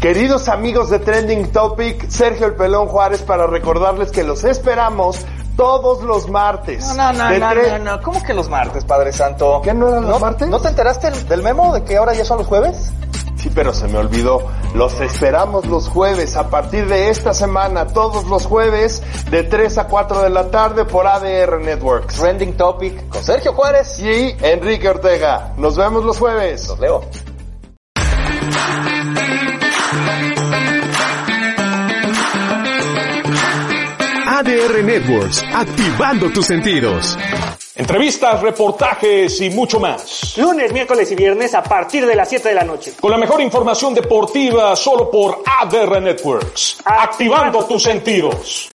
[0.00, 6.04] Queridos amigos de Trending Topic, Sergio El Pelón Juárez para recordarles que los esperamos todos
[6.04, 6.86] los martes.
[6.96, 9.60] No, no, no, no, no, ¿Cómo que los martes, Padre Santo?
[9.64, 10.48] ¿Qué no eran los martes?
[10.48, 12.92] ¿No te enteraste del memo de que ahora ya son los jueves?
[13.40, 14.46] Sí, pero se me olvidó.
[14.74, 19.84] Los esperamos los jueves, a partir de esta semana, todos los jueves, de 3 a
[19.86, 22.16] 4 de la tarde por ADR Networks.
[22.16, 25.54] Trending Topic con Sergio Juárez y Enrique Ortega.
[25.56, 26.68] Nos vemos los jueves.
[26.68, 27.00] Los leo.
[34.26, 37.16] ADR Networks, activando tus sentidos.
[37.80, 40.36] Entrevistas, reportajes y mucho más.
[40.36, 42.92] Lunes, miércoles y viernes a partir de las 7 de la noche.
[43.00, 46.82] Con la mejor información deportiva solo por ADR Networks.
[46.84, 48.70] Activando tus sentidos.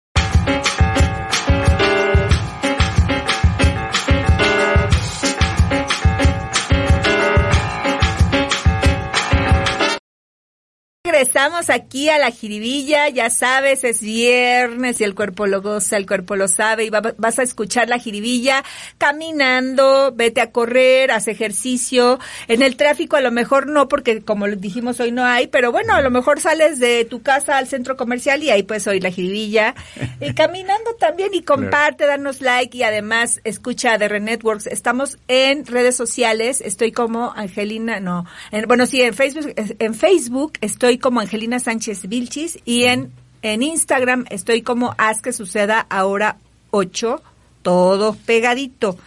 [11.45, 16.07] Estamos aquí a la jiribilla, ya sabes, es viernes y el cuerpo lo goza, el
[16.07, 18.65] cuerpo lo sabe y vas a escuchar la jiribilla
[18.97, 22.19] caminando, vete a correr, haz ejercicio.
[22.49, 25.93] En el tráfico a lo mejor no, porque como dijimos hoy no hay, pero bueno,
[25.93, 29.11] a lo mejor sales de tu casa al centro comercial y ahí puedes oír la
[29.11, 29.75] jiribilla.
[30.23, 34.67] Y caminando también y comparte, danos like y además escucha de Networks.
[34.67, 38.25] Estamos en redes sociales, estoy como Angelina, no,
[38.67, 44.25] bueno, sí, en Facebook, en Facebook estoy como Angelina Sánchez Vilchis y en, en Instagram
[44.31, 46.37] estoy como Haz que suceda ahora
[46.71, 47.23] 8,
[47.63, 48.99] todo pegadito.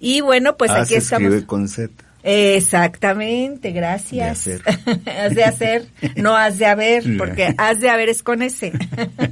[0.00, 1.42] Y bueno, pues aquí estamos.
[1.44, 1.92] con Z.
[2.22, 4.44] Exactamente, gracias.
[4.44, 4.60] De
[5.06, 8.72] has de hacer, no has de haber, porque has de haber es con ese.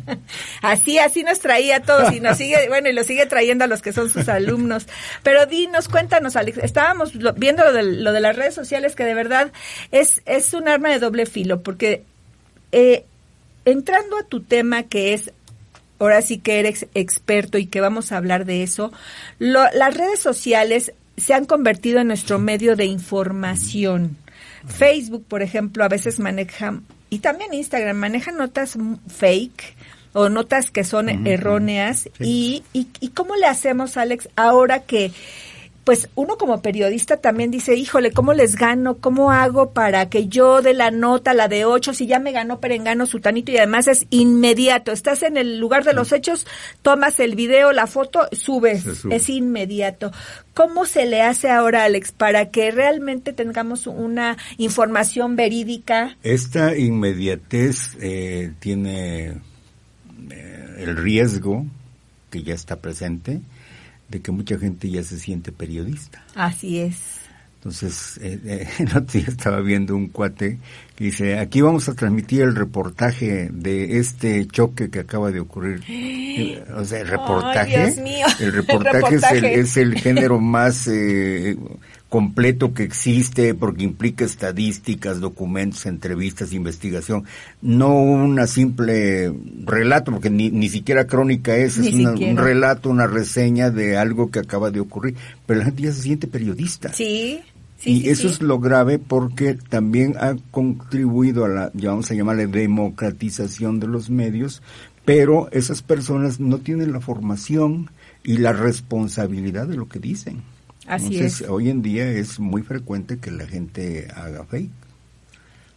[0.63, 3.67] así, así nos traía a todos y nos sigue, bueno, y lo sigue trayendo a
[3.67, 4.87] los que son sus alumnos.
[5.23, 9.15] Pero dinos, cuéntanos, Alex, estábamos viendo lo de, lo de las redes sociales que de
[9.15, 9.53] verdad
[9.91, 12.05] es, es un arma de doble filo, porque
[12.73, 13.05] eh,
[13.65, 15.33] entrando a tu tema que es
[15.99, 18.93] ahora sí que eres experto y que vamos a hablar de eso,
[19.39, 24.17] las redes sociales se han convertido en nuestro medio de información.
[24.67, 28.77] Facebook, por ejemplo, a veces maneja, y también Instagram, maneja notas
[29.09, 29.75] fake
[30.13, 32.09] o notas que son erróneas.
[32.21, 35.13] Y, y, ¿Y cómo le hacemos, Alex, ahora que
[35.87, 38.97] pues uno como periodista también dice, híjole, ¿cómo les gano?
[38.97, 42.59] ¿Cómo hago para que yo de la nota, la de ocho, si ya me ganó
[42.59, 44.91] Perengano Sutanito y además es inmediato?
[44.91, 46.45] Estás en el lugar de los hechos,
[46.83, 50.11] tomas el video, la foto, subes, es inmediato.
[50.55, 56.17] ¿Cómo se le hace ahora, Alex, para que realmente tengamos una información verídica?
[56.25, 59.41] Esta inmediatez eh, tiene
[60.31, 61.65] eh, el riesgo
[62.29, 63.41] que ya está presente
[64.09, 66.25] de que mucha gente ya se siente periodista.
[66.35, 67.27] Así es.
[67.67, 70.59] Entonces, eh, eh, el otro día estaba viendo un cuate
[70.95, 75.81] que dice, aquí vamos a transmitir el reportaje de este choque que acaba de ocurrir.
[76.77, 77.77] O sea, el reportaje.
[77.77, 78.27] Ay, Dios mío.
[78.39, 81.57] El reportaje, Es, el, es, el, género más eh,
[82.09, 87.25] completo que existe porque implica estadísticas, documentos, entrevistas, investigación,
[87.63, 89.33] no una simple
[89.65, 94.39] relato, porque ni, ni siquiera crónica es, es un relato, una reseña de algo que
[94.39, 95.17] acaba de ocurrir,
[95.47, 96.93] pero la gente ya se siente periodista.
[96.93, 97.41] Sí.
[97.85, 102.47] y eso es lo grave porque también ha contribuido a la, ya vamos a llamarle
[102.47, 104.63] democratización de los medios,
[105.05, 107.91] pero esas personas no tienen la formación
[108.23, 110.43] y la responsabilidad de lo que dicen.
[110.87, 111.43] Así es.
[111.43, 114.71] Hoy en día es muy frecuente que la gente haga fake.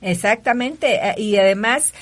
[0.01, 0.95] Exactamente.
[0.95, 1.93] Eh, y además,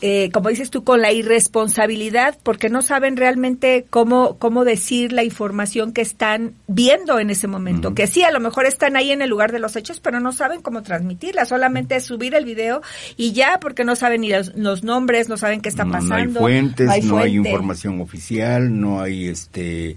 [0.00, 5.24] eh, como dices tú, con la irresponsabilidad, porque no saben realmente cómo, cómo decir la
[5.24, 7.94] información que están viendo en ese momento.
[7.94, 10.32] Que sí, a lo mejor están ahí en el lugar de los hechos, pero no
[10.32, 11.44] saben cómo transmitirla.
[11.44, 12.80] Solamente subir el video
[13.16, 16.40] y ya, porque no saben ni los, nombres, no saben qué está pasando.
[16.40, 19.96] No hay fuentes, no hay información oficial, no hay este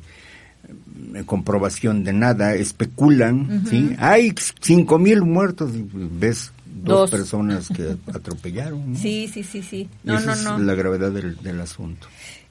[1.26, 3.95] comprobación de nada, especulan, ¿sí?
[4.00, 8.95] Hay cinco mil muertos, ves dos, personas que atropellaron.
[8.95, 9.89] Sí, sí, sí, sí.
[10.04, 10.58] No, no, no.
[10.58, 12.08] Es la gravedad del, del asunto.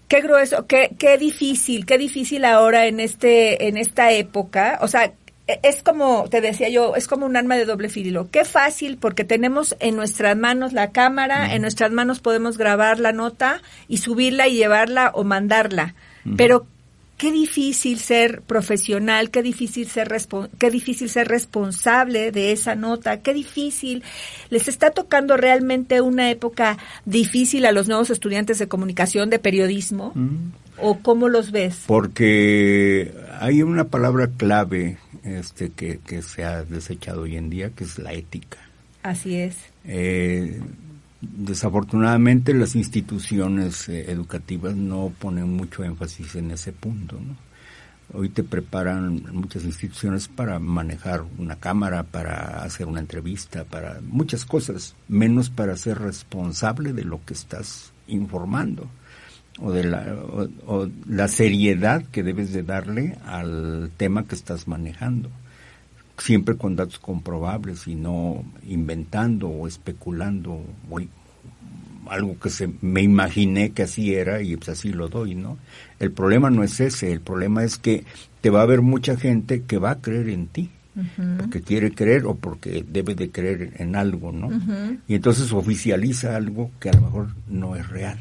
[0.09, 4.79] Qué grueso, qué, qué difícil, qué difícil ahora en este, en esta época.
[4.83, 5.13] O sea,
[5.47, 8.29] e, es como, te decía yo, es como un arma de doble filo.
[8.31, 13.13] Qué fácil, porque tenemos en nuestras manos la cámara, en nuestras manos podemos grabar la
[13.13, 15.95] nota y subirla y llevarla o mandarla.
[16.37, 16.67] Pero
[17.21, 20.09] qué difícil ser profesional, qué difícil ser
[20.59, 24.03] qué difícil ser responsable de esa nota, qué difícil.
[24.49, 30.13] Les está tocando realmente una época difícil a los nuevos estudiantes de comunicación, de periodismo.
[30.15, 30.53] Mm.
[30.79, 31.85] ¿O cómo los ves?
[31.87, 37.85] Porque hay una palabra clave este, que, que se ha desechado hoy en día, que
[37.85, 38.57] es la ética.
[39.03, 39.57] Así es.
[39.85, 40.59] Eh,
[41.21, 47.19] desafortunadamente las instituciones eh, educativas no ponen mucho énfasis en ese punto.
[48.13, 54.45] Hoy te preparan muchas instituciones para manejar una cámara, para hacer una entrevista, para muchas
[54.45, 58.89] cosas, menos para ser responsable de lo que estás informando
[59.61, 60.17] o de la,
[60.67, 65.31] o la seriedad que debes de darle al tema que estás manejando
[66.21, 71.01] siempre con datos comprobables y no inventando o especulando o
[72.09, 75.59] algo que se me imaginé que así era y pues así lo doy, ¿no?
[75.99, 78.05] El problema no es ese, el problema es que
[78.41, 80.71] te va a haber mucha gente que va a creer en ti.
[81.39, 84.51] porque quiere creer o porque debe de creer en algo, ¿no?
[85.07, 88.19] Y entonces oficializa algo que a lo mejor no es real.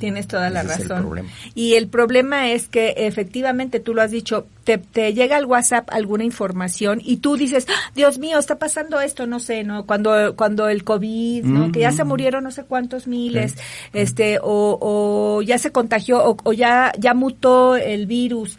[0.00, 1.28] Tienes toda la razón.
[1.54, 5.90] y el problema es que efectivamente tú lo has dicho, te, te, llega al WhatsApp
[5.92, 9.84] alguna información y tú dices, ¡Ah, Dios mío, está pasando esto, no sé, ¿no?
[9.84, 11.70] Cuando, cuando el COVID, ¿no?
[11.70, 13.56] Que ya se murieron no sé cuántos miles,
[13.92, 18.56] este, o, o, ya se contagió, o, o, ya, ya mutó el virus.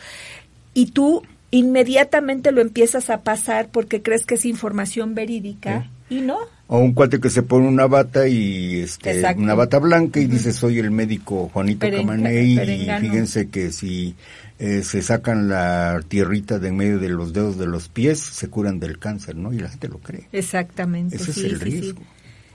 [0.75, 6.37] Y tú inmediatamente lo empiezas a pasar porque crees que es información verídica y no
[6.73, 10.53] o un cuate que se pone una bata y este una bata blanca y dice
[10.53, 14.15] soy el médico Juanito Camaney y fíjense que si
[14.57, 18.47] eh, se sacan la tierrita de en medio de los dedos de los pies se
[18.47, 19.51] curan del cáncer, ¿no?
[19.51, 20.29] Y la gente lo cree.
[20.31, 21.17] Exactamente.
[21.17, 22.03] Ese es el riesgo.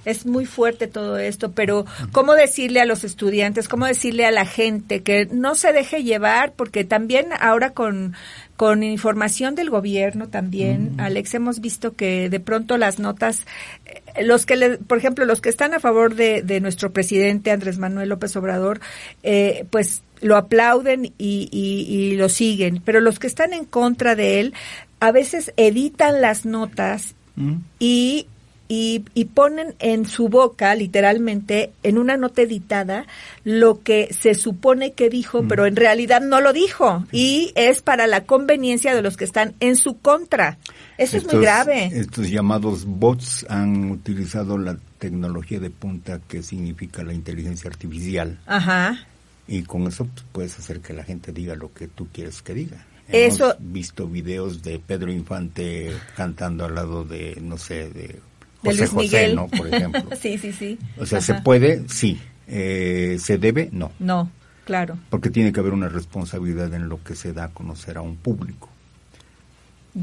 [0.07, 4.47] Es muy fuerte todo esto, pero ¿cómo decirle a los estudiantes, cómo decirle a la
[4.47, 6.53] gente que no se deje llevar?
[6.55, 8.15] Porque también ahora con
[8.57, 11.01] con información del gobierno también, mm.
[11.01, 13.45] Alex, hemos visto que de pronto las notas,
[13.85, 17.51] eh, los que, le, por ejemplo, los que están a favor de, de nuestro presidente
[17.51, 18.81] Andrés Manuel López Obrador,
[19.23, 24.17] eh, pues lo aplauden y, y, y, lo siguen, pero los que están en contra
[24.17, 24.55] de él
[25.01, 27.55] a veces editan las notas mm.
[27.79, 28.27] y
[28.69, 33.07] y, y, ponen en su boca, literalmente, en una nota editada,
[33.45, 35.49] lo que se supone que dijo, mm.
[35.49, 37.05] pero en realidad no lo dijo.
[37.13, 40.59] Y es para la conveniencia de los que están en su contra.
[40.99, 41.91] Eso es muy grave.
[41.93, 48.39] Estos llamados bots han utilizado la tecnología de punta que significa la inteligencia artificial.
[48.47, 49.07] Ajá.
[49.49, 52.55] Y con eso pues, puedes hacer que la gente diga lo que tú quieres que
[52.55, 52.85] diga.
[53.09, 53.57] Hemos Eso...
[53.61, 58.21] visto videos de Pedro Infante cantando al lado de, no sé, de
[58.67, 59.49] José José, ¿no?
[59.49, 60.03] Por ejemplo.
[60.21, 60.79] sí, sí, sí.
[60.99, 61.89] O sea, ¿se puede?
[61.89, 62.21] Sí.
[62.49, 63.69] Eh, ¿Se debe?
[63.73, 63.93] No.
[63.99, 64.31] No,
[64.65, 64.99] claro.
[65.11, 68.17] Porque tiene que haber una responsabilidad en lo que se da a conocer a un
[68.17, 68.69] público.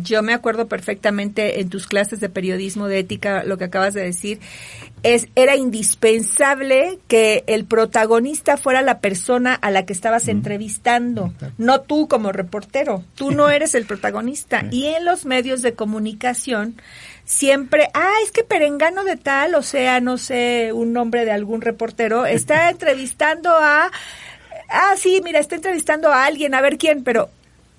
[0.02, 4.02] Yo me acuerdo perfectamente en tus clases de periodismo de ética lo que acabas de
[4.02, 4.40] decir
[5.04, 11.82] es era indispensable que el protagonista fuera la persona a la que estabas entrevistando, no
[11.82, 13.04] tú como reportero.
[13.14, 16.76] Tú no eres el protagonista y en los medios de comunicación
[17.26, 21.62] siempre, ah, es que Perengano de tal, o sea, no sé, un nombre de algún
[21.62, 23.92] reportero, está entrevistando a,
[24.70, 27.30] ah, sí, mira, está entrevistando a alguien, a ver quién, pero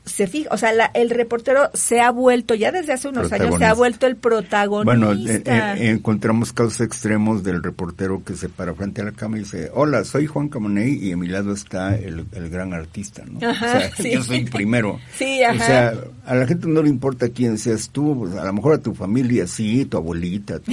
[0.05, 3.57] se fija, o sea, la- el reportero se ha vuelto, ya desde hace unos años,
[3.59, 4.85] se ha vuelto el protagonista.
[4.85, 9.41] Bueno, eh, eh, encontramos casos extremos del reportero que se para frente a la cámara
[9.41, 13.23] y dice, hola, soy Juan Camoney y a mi lado está el, el gran artista,
[13.27, 13.49] ¿no?
[13.49, 14.11] Ajá, o sea, sí.
[14.13, 14.99] yo soy primero.
[15.17, 15.55] Sí, ajá.
[15.55, 15.95] O sea,
[16.27, 18.95] a la gente no le importa quién seas tú, pues, a lo mejor a tu
[18.95, 20.73] familia sí, tu abuelita, tu,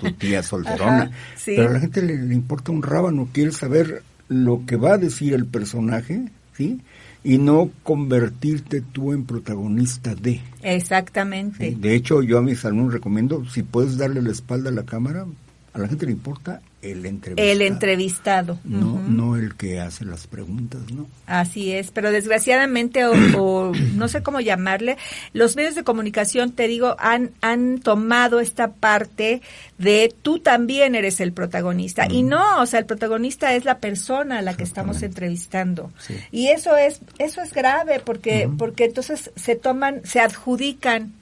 [0.00, 1.52] tu tía solterona, Ajá, sí.
[1.56, 4.98] pero a la gente le, le importa un rábano, quiere saber lo que va a
[4.98, 6.22] decir el personaje,
[6.56, 6.80] ¿sí?
[7.24, 10.40] Y no convertirte tú en protagonista de.
[10.62, 11.70] Exactamente.
[11.70, 14.84] Sí, De hecho, yo a mis alumnos recomiendo, si puedes darle la espalda a la
[14.84, 15.26] cámara,
[15.72, 17.48] a la gente le importa el entrevistado.
[17.48, 18.58] El entrevistado.
[18.64, 21.06] No, no el que hace las preguntas, ¿no?
[21.26, 24.98] Así es, pero desgraciadamente, o, o no sé cómo llamarle,
[25.32, 29.42] los medios de comunicación, te digo, han, han tomado esta parte
[29.78, 32.06] de tú también eres el protagonista.
[32.10, 35.92] Y no, o sea, el protagonista es la persona a la que estamos entrevistando.
[35.98, 36.16] Sí.
[36.32, 41.12] Y eso es, eso es grave, porque, porque entonces se toman, se adjudican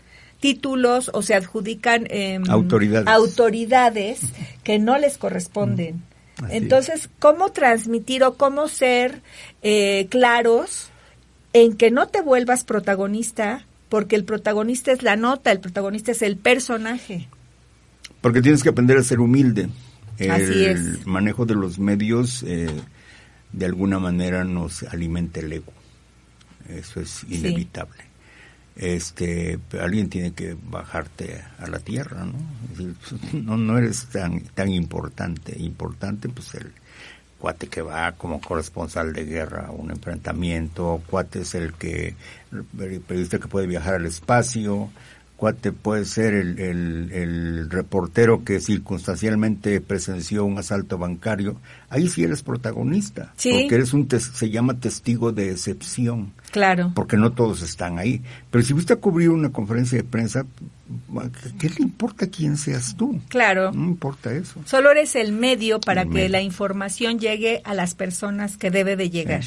[0.41, 3.07] títulos o se adjudican em, Autoridades.
[3.09, 4.21] autoridades
[4.65, 6.03] que no les corresponden.
[6.43, 9.21] Así Entonces, ¿cómo transmitir o cómo ser
[9.63, 10.89] eh, claros
[11.53, 13.67] en que no te vuelvas protagonista?
[13.91, 17.29] Porque el protagonista es la nota, el protagonista es el personaje.
[18.21, 19.69] Porque tienes que aprender a ser humilde.
[20.19, 21.07] El Así es.
[21.07, 22.69] manejo de los medios, eh,
[23.53, 25.73] de alguna manera, nos alimenta el ego.
[26.69, 28.10] Eso es inevitable.
[28.83, 32.33] Este, alguien tiene que bajarte a la tierra, ¿no?
[32.75, 35.55] Pues, no, no eres tan, tan importante.
[35.61, 36.73] Importante, pues, el
[37.39, 42.15] cuate que va como corresponsal de guerra a un enfrentamiento, cuate es el que,
[42.53, 42.65] el
[43.03, 44.91] periodista que puede viajar al espacio,
[45.41, 51.57] cuate puede ser el, el, el reportero que circunstancialmente presenció un asalto bancario,
[51.89, 53.51] ahí sí eres protagonista, Sí.
[53.63, 56.93] porque eres un tes- se llama testigo de excepción, Claro.
[56.95, 58.21] porque no todos están ahí.
[58.51, 60.45] Pero si fuiste a cubrir una conferencia de prensa,
[61.59, 63.19] ¿qué le importa quién seas tú?
[63.29, 63.73] Claro.
[63.73, 64.61] No importa eso.
[64.67, 66.29] Solo eres el medio para El que medio.
[66.29, 69.45] la información llegue a las personas que debe de llegar.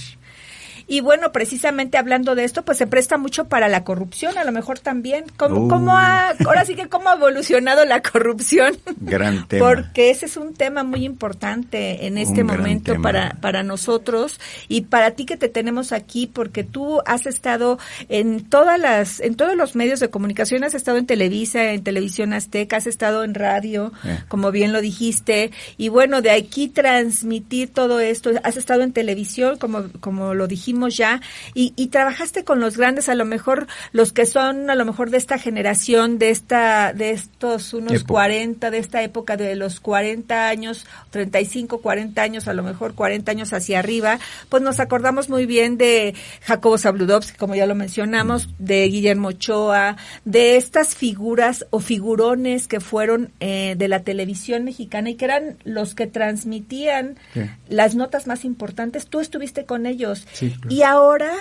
[0.88, 4.52] Y bueno, precisamente hablando de esto, pues se presta mucho para la corrupción, a lo
[4.52, 5.26] mejor también.
[5.38, 5.68] ¿Cómo, Uh.
[5.70, 8.76] cómo ha, ahora sí que cómo ha evolucionado la corrupción?
[9.00, 9.68] Gran tema.
[9.68, 14.82] Porque ese es un tema muy importante en este Un momento para, para nosotros y
[14.82, 17.78] para ti que te tenemos aquí, porque tú has estado
[18.10, 22.34] en todas las, en todos los medios de comunicación, has estado en Televisa, en Televisión
[22.34, 24.20] Azteca, has estado en radio, Eh.
[24.28, 29.58] como bien lo dijiste, y bueno, de aquí transmitir todo esto, has estado en televisión,
[29.58, 31.21] como, como lo dijimos ya,
[31.53, 35.11] y, y trabajaste con los grandes, a lo mejor los que son a lo mejor
[35.11, 38.07] de esta generación, de esta, de estos unos Época.
[38.13, 43.30] 40, de esta época de los 40 años, 35, 40 años, a lo mejor 40
[43.32, 44.17] años hacia arriba,
[44.49, 49.97] pues nos acordamos muy bien de Jacobo Zabludovsky, como ya lo mencionamos, de Guillermo Ochoa,
[50.26, 55.57] de estas figuras o figurones que fueron eh, de la televisión mexicana y que eran
[55.65, 57.41] los que transmitían Sí.
[57.69, 59.07] las notas más importantes.
[59.07, 60.26] Tú estuviste con ellos.
[60.34, 60.76] Sí, claro.
[60.76, 61.32] Y ahora,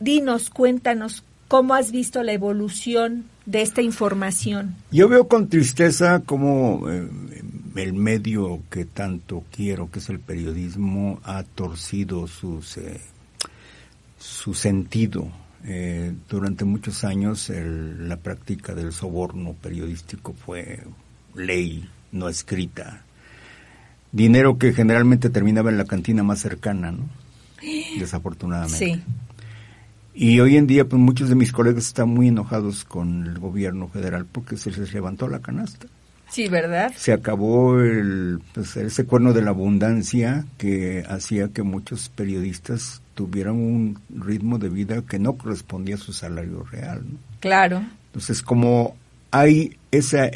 [0.00, 4.74] dinos, cuéntanos, ¿cómo has visto la evolución de esta información?
[4.90, 7.08] Yo veo con tristeza cómo eh,
[7.76, 13.00] el medio que tanto quiero, que es el periodismo, ha torcido sus, eh,
[14.18, 15.28] su sentido.
[15.64, 20.80] Eh, durante muchos años el- la práctica del soborno periodístico fue
[21.36, 23.02] ley no escrita.
[24.10, 27.04] Dinero que generalmente terminaba en la cantina más cercana, ¿no?
[27.98, 28.78] Desafortunadamente.
[28.78, 29.02] Sí.
[30.14, 33.88] Y hoy en día, pues muchos de mis colegas están muy enojados con el gobierno
[33.88, 35.86] federal porque se les levantó la canasta.
[36.28, 36.92] Sí, ¿verdad?
[36.96, 43.56] Se acabó el, pues, ese cuerno de la abundancia que hacía que muchos periodistas tuvieran
[43.56, 47.02] un ritmo de vida que no correspondía a su salario real.
[47.04, 47.18] ¿no?
[47.40, 47.82] Claro.
[48.06, 48.96] Entonces, como
[49.30, 50.30] hay esa,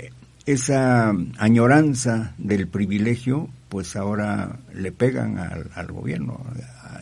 [0.45, 6.45] esa añoranza del privilegio, pues ahora le pegan al, al gobierno,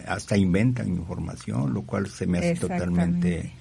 [0.07, 3.52] hasta inventan información, lo cual se me hace totalmente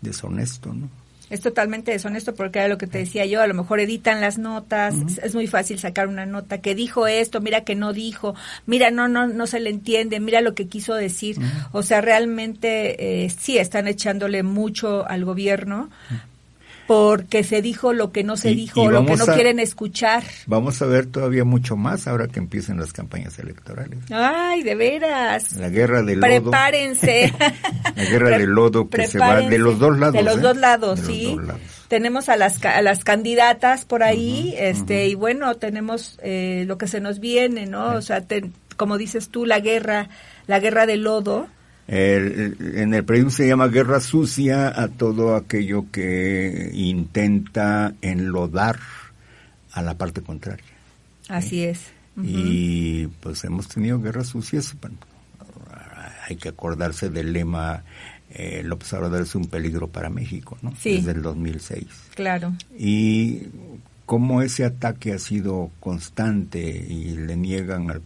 [0.00, 0.88] deshonesto, ¿no?
[1.28, 4.38] Es totalmente deshonesto porque era lo que te decía yo, a lo mejor editan las
[4.38, 8.36] notas, es, es muy fácil sacar una nota que dijo esto, mira que no dijo,
[8.64, 11.36] mira no no no se le entiende, mira lo que quiso decir.
[11.72, 15.90] O sea, realmente eh, sí están echándole mucho al gobierno
[16.86, 19.58] porque se dijo lo que no se Y- dijo, y lo que no a- quieren
[19.58, 20.22] escuchar.
[20.46, 23.98] Vamos a ver todavía mucho más ahora que empiecen las campañas electorales.
[24.10, 25.52] Ay, de veras.
[25.54, 26.28] La guerra del lodo.
[26.50, 27.32] Prepárense.
[27.96, 30.14] La guerra del lodo que se va de los dos lados.
[30.14, 30.40] De los ¿eh?
[30.40, 31.34] dos lados, De los sí.
[31.36, 31.60] dos lados.
[31.88, 36.88] Tenemos a las, a las candidatas por ahí, este, y bueno, tenemos eh, lo que
[36.88, 37.94] se nos viene, ¿no?
[37.94, 40.08] O sea, te- como dices tú, la guerra,
[40.48, 41.46] la guerra del lodo,
[41.88, 48.78] en el periódico se llama guerra sucia a todo aquello que intenta enlodar
[49.72, 50.64] a la parte contraria.
[51.28, 51.80] Así es.
[52.22, 54.74] Y pues hemos tenido guerras sucias.
[56.26, 57.84] hay que acordarse del lema
[58.30, 60.74] eh, López Obrador es un peligro para México, ¿no?
[60.76, 60.96] Sí.
[60.96, 61.86] Desde el 2006.
[62.14, 62.52] Claro.
[62.76, 63.42] Y
[64.06, 68.00] cómo ese ataque ha sido constante y le niegan al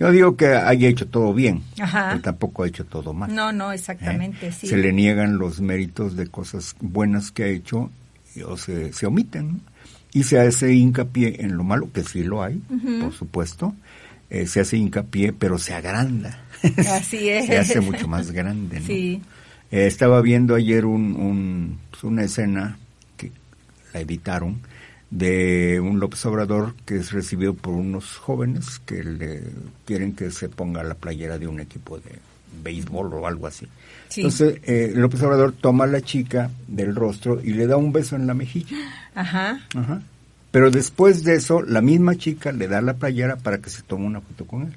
[0.00, 3.32] Yo digo que haya hecho todo bien, pero tampoco ha hecho todo mal.
[3.32, 4.52] No, no, exactamente, ¿eh?
[4.52, 4.66] sí.
[4.66, 7.90] Se le niegan los méritos de cosas buenas que ha hecho
[8.46, 9.60] o se, se omiten.
[10.12, 12.62] Y se hace hincapié en lo malo, que sí lo hay,
[13.00, 13.74] por supuesto.
[14.30, 16.38] Eh, se hace hincapié, pero se agranda.
[16.92, 17.46] Así es.
[17.46, 18.78] se hace mucho más grande.
[18.78, 18.86] ¿no?
[18.86, 19.20] Sí.
[19.72, 22.78] Eh, estaba viendo ayer un, pues, una escena
[23.16, 23.32] que
[23.92, 24.60] la editaron
[25.10, 29.42] de un López Obrador que es recibido por unos jóvenes que le
[29.84, 32.18] quieren que se ponga la playera de un equipo de
[32.62, 33.66] béisbol o algo así.
[34.16, 38.16] Entonces, eh, López Obrador toma a la chica del rostro y le da un beso
[38.16, 38.76] en la mejilla.
[39.14, 39.60] Ajá.
[39.74, 40.02] Ajá.
[40.50, 44.06] Pero después de eso, la misma chica le da la playera para que se tome
[44.06, 44.76] una foto con él.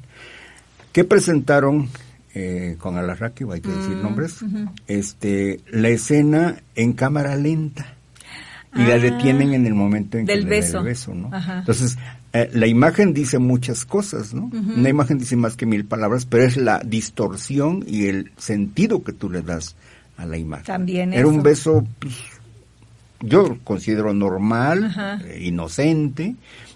[0.92, 1.90] ¿Qué presentaron
[2.34, 4.40] eh, con Alarraqui, hay que decir mm, nombres?
[4.88, 7.97] este La escena en cámara lenta.
[8.78, 9.00] Y la ah.
[9.00, 10.80] detienen en el momento en que le beso.
[10.80, 11.32] el beso, ¿no?
[11.36, 11.98] Entonces,
[12.34, 14.52] eh, la imagen dice muchas cosas, ¿no?
[14.54, 19.14] Una imagen dice más que mil palabras, pero es la distorsión y el sentido que
[19.14, 19.76] tú le das
[20.18, 20.66] a la imagen.
[20.66, 22.16] También Era un beso, pues,
[23.22, 26.36] yo considero normal, eh, inocente,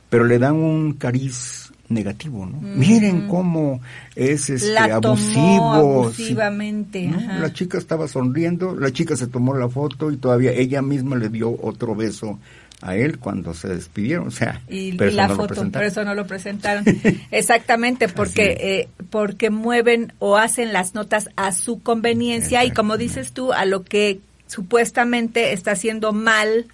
[0.09, 2.59] pero le dan un cariz negativo, ¿no?
[2.61, 3.81] Miren cómo
[4.15, 5.73] es este abusivo.
[5.73, 7.11] abusivamente.
[7.39, 11.29] La chica estaba sonriendo, la chica se tomó la foto y todavía ella misma le
[11.29, 12.39] dio otro beso
[12.81, 16.83] a él cuando se despidieron, o sea, y, la foto, por eso no lo presentaron.
[17.31, 23.33] Exactamente, porque eh, porque mueven o hacen las notas a su conveniencia y como dices
[23.33, 26.65] tú, a lo que supuestamente está haciendo mal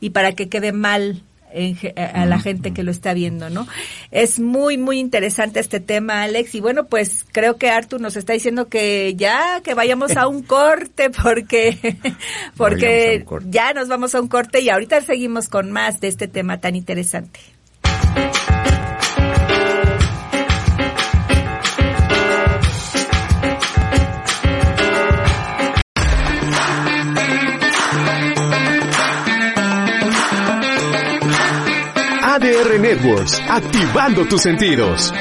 [0.00, 1.22] y para que quede mal
[1.96, 3.66] a la gente que lo está viendo, ¿no?
[4.10, 6.54] Es muy, muy interesante este tema, Alex.
[6.54, 10.42] Y bueno, pues creo que Artur nos está diciendo que ya, que vayamos a un
[10.44, 11.96] corte, porque,
[12.56, 16.60] porque ya nos vamos a un corte y ahorita seguimos con más de este tema
[16.60, 17.40] tan interesante.
[32.62, 35.12] ADR Networks, activando tus sentidos.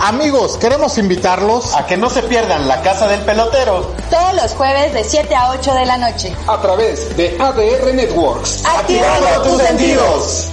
[0.00, 3.94] Amigos, queremos invitarlos a que no se pierdan la Casa del Pelotero.
[4.08, 6.34] Todos los jueves de 7 a 8 de la noche.
[6.46, 8.64] A través de ADR Networks.
[8.64, 10.48] Activando, tus sentidos.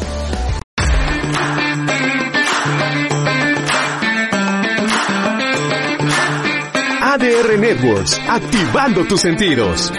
[7.02, 9.94] ADR Networks, activando tus sentidos.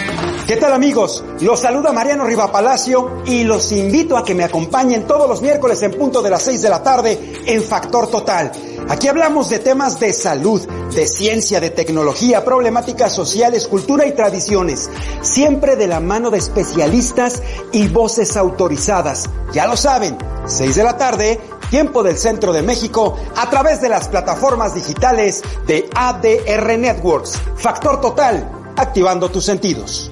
[0.49, 1.22] ¿Qué tal amigos?
[1.42, 5.82] Los saluda Mariano Riva Palacio y los invito a que me acompañen todos los miércoles
[5.82, 8.51] en punto de las 6 de la tarde en Factor Total.
[8.88, 14.88] Aquí hablamos de temas de salud, de ciencia, de tecnología, problemáticas sociales, cultura y tradiciones,
[15.20, 19.28] siempre de la mano de especialistas y voces autorizadas.
[19.53, 23.90] Ya lo saben, 6 de la tarde, tiempo del centro de México, a través de
[23.90, 27.38] las plataformas digitales de ADR Networks.
[27.57, 30.11] Factor Total, activando tus sentidos.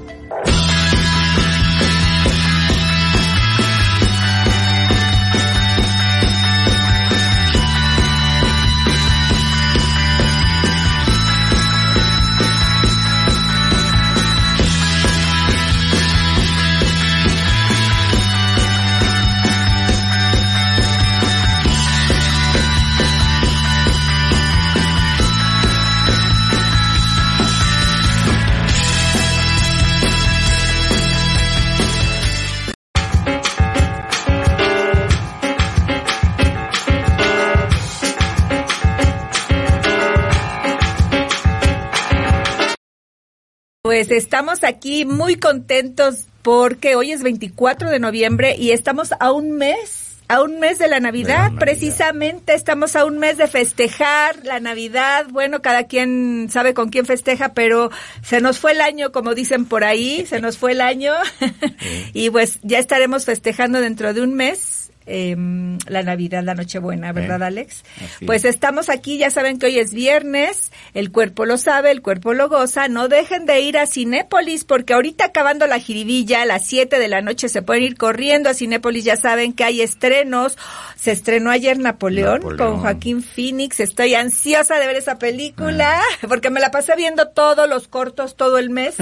[43.97, 49.53] Pues estamos aquí muy contentos porque hoy es 24 de noviembre y estamos a un
[49.53, 54.61] mes a un mes de la Navidad, precisamente estamos a un mes de festejar la
[54.61, 55.25] Navidad.
[55.31, 57.91] Bueno, cada quien sabe con quién festeja, pero
[58.23, 61.15] se nos fue el año, como dicen por ahí, se nos fue el año.
[62.13, 67.43] y pues ya estaremos festejando dentro de un mes em, la Navidad, la Nochebuena, ¿verdad,
[67.43, 67.85] Alex?
[68.25, 72.35] Pues estamos aquí, ya saben que hoy es viernes, el cuerpo lo sabe, el cuerpo
[72.35, 76.67] lo goza, no dejen de ir a Cinépolis porque ahorita acabando la jiribilla a las
[76.67, 80.59] 7 de la noche se pueden ir corriendo a Cinépolis, ya saben que hay estrenos,
[80.97, 86.27] se estrenó ayer Napoleón, con Joaquín Phoenix, estoy ansiosa de ver esa película ah.
[86.29, 88.97] porque me la pasé viendo todos los cortos todo el mes,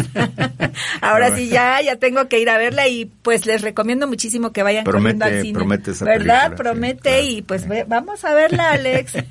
[1.00, 4.62] ahora sí ya, ya tengo que ir a verla y pues les recomiendo muchísimo que
[4.62, 5.58] vayan corriendo al cine.
[6.00, 6.54] ¿Verdad?
[6.56, 9.14] Promete y pues vamos a verla, Alex.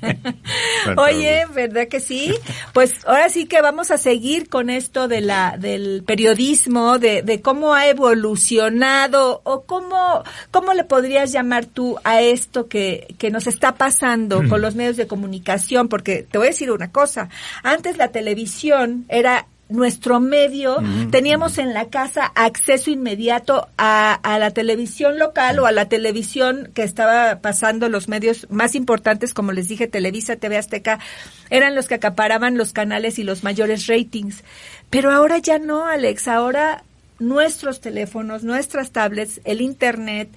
[0.96, 2.34] Oye, ¿verdad que sí?
[2.72, 7.40] Pues ahora sí que vamos a seguir con esto de la del periodismo, de, de
[7.40, 13.46] cómo ha evolucionado o cómo cómo le podrías llamar tú a esto que que nos
[13.46, 17.28] está pasando con los medios de comunicación, porque te voy a decir una cosa,
[17.62, 20.76] antes la televisión era nuestro medio,
[21.10, 26.70] teníamos en la casa acceso inmediato a, a, la televisión local o a la televisión
[26.74, 30.98] que estaba pasando los medios más importantes, como les dije, Televisa, TV Azteca,
[31.50, 34.44] eran los que acaparaban los canales y los mayores ratings.
[34.90, 36.84] Pero ahora ya no, Alex, ahora
[37.18, 40.28] nuestros teléfonos, nuestras tablets, el Internet,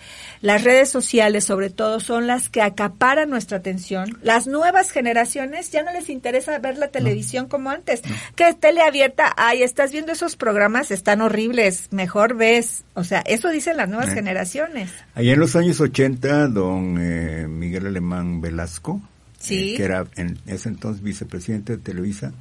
[0.42, 4.18] las redes sociales sobre todo son las que acaparan nuestra atención.
[4.22, 8.02] Las nuevas generaciones ya no les interesa ver la televisión como antes.
[8.36, 12.84] Que es tele abierta, ay, estás viendo esos programas, están horribles, mejor ves.
[12.94, 14.14] O sea, eso dicen las nuevas eh.
[14.14, 14.92] generaciones.
[15.16, 19.02] Allá en los años 80, don eh, Miguel Alemán Velasco,
[19.50, 22.34] eh, que era en ese entonces vicepresidente de Televisa,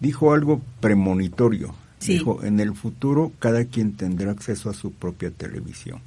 [0.00, 1.74] dijo algo premonitorio
[2.06, 6.00] Dijo, en el futuro cada quien tendrá acceso a su propia televisión.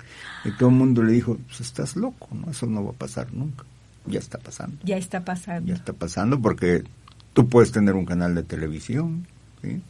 [0.43, 2.52] Y todo el mundo le dijo, pues estás loco, ¿no?
[2.52, 3.64] Eso no va a pasar nunca.
[4.06, 4.78] Ya está pasando.
[4.84, 5.68] Ya está pasando.
[5.68, 6.84] Ya está pasando porque
[7.34, 9.28] tú puedes tener un canal de televisión,
[9.62, 9.82] ¿sí?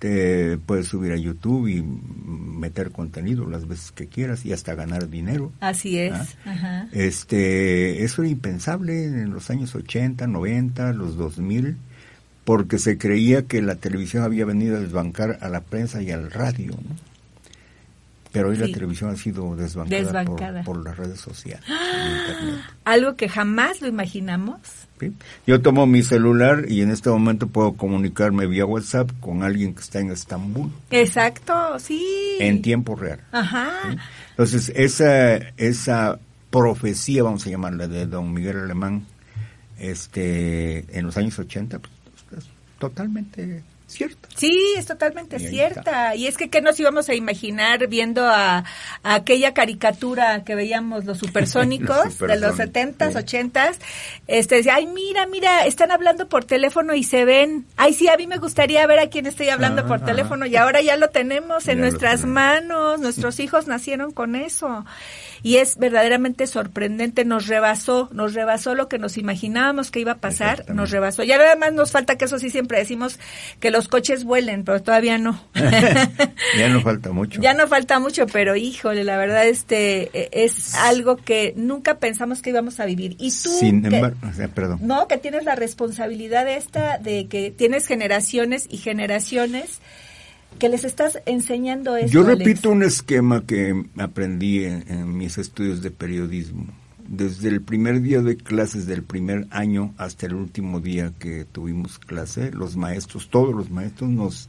[0.00, 5.10] te puedes subir a YouTube y meter contenido las veces que quieras y hasta ganar
[5.10, 5.52] dinero.
[5.60, 6.14] Así es.
[6.46, 6.86] ¿Ah?
[6.92, 11.76] Este, eso era impensable en los años 80, 90, los 2000
[12.44, 16.30] porque se creía que la televisión había venido a desbancar a la prensa y al
[16.30, 17.10] radio, ¿no?
[18.32, 21.64] Pero hoy la televisión ha sido desbancada, Por, las redes sociales.
[22.84, 24.60] Algo que jamás lo imaginamos.
[25.46, 29.80] Yo tomo mi celular y en este momento puedo comunicarme vía WhatsApp con alguien que
[29.80, 30.70] está en Estambul.
[30.90, 32.36] Exacto, sí.
[32.38, 33.20] En tiempo real.
[33.32, 33.96] Ajá.
[34.30, 36.20] Entonces, esa, esa
[36.50, 39.06] profecía, vamos a llamarla, de don Miguel Alemán,
[39.78, 41.92] este, en los años 80, pues,
[42.80, 44.28] totalmente cierta.
[44.34, 46.14] Sí, es totalmente cierta.
[46.14, 48.64] Y es que, ¿qué nos íbamos a imaginar viendo a,
[49.02, 53.78] aquella caricatura que veíamos los supersónicos, de los setentas, ochentas?
[54.26, 57.66] Este, decía, ay, mira, mira, están hablando por teléfono y se ven.
[57.76, 60.80] Ay, sí, a mí me gustaría ver a quién estoy hablando por teléfono y ahora
[60.80, 63.00] ya lo tenemos en nuestras manos.
[63.00, 64.86] Nuestros hijos nacieron con eso
[65.42, 70.18] y es verdaderamente sorprendente, nos rebasó, nos rebasó lo que nos imaginábamos que iba a
[70.18, 71.22] pasar, nos rebasó.
[71.22, 73.18] Y además nos falta que eso sí siempre decimos
[73.58, 75.42] que los coches vuelen, pero todavía no.
[76.58, 77.40] ya no falta mucho.
[77.40, 82.42] Ya no falta mucho, pero híjole, la verdad este e, es algo que nunca pensamos
[82.42, 83.16] que íbamos a vivir.
[83.18, 84.18] Y tú Sin embargo,
[84.54, 84.80] perdón.
[84.82, 89.80] No, que tienes la responsabilidad esta de que tienes generaciones y generaciones
[90.58, 92.12] que les estás enseñando esto.
[92.12, 96.66] Yo repito un esquema que aprendí en, mis estudios de periodismo.
[97.08, 101.98] Desde el primer día de clases del primer año hasta el último día que tuvimos
[101.98, 104.48] clase, los maestros, todos los maestros nos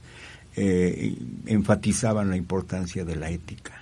[0.56, 3.82] eh, enfatizaban la importancia de la ética.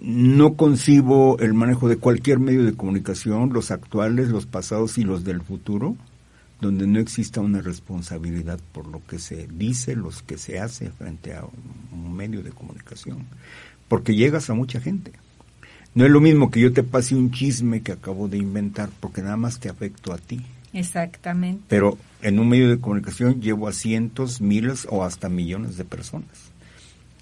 [0.00, 5.24] No concibo el manejo de cualquier medio de comunicación, los actuales, los pasados y los
[5.24, 5.96] del futuro,
[6.62, 11.34] donde no exista una responsabilidad por lo que se dice, los que se hace frente
[11.34, 11.44] a
[11.92, 13.26] un medio de comunicación,
[13.88, 15.10] porque llegas a mucha gente.
[15.96, 19.22] No es lo mismo que yo te pase un chisme que acabo de inventar, porque
[19.22, 20.40] nada más te afecto a ti.
[20.72, 21.64] Exactamente.
[21.66, 26.52] Pero en un medio de comunicación llevo a cientos, miles o hasta millones de personas.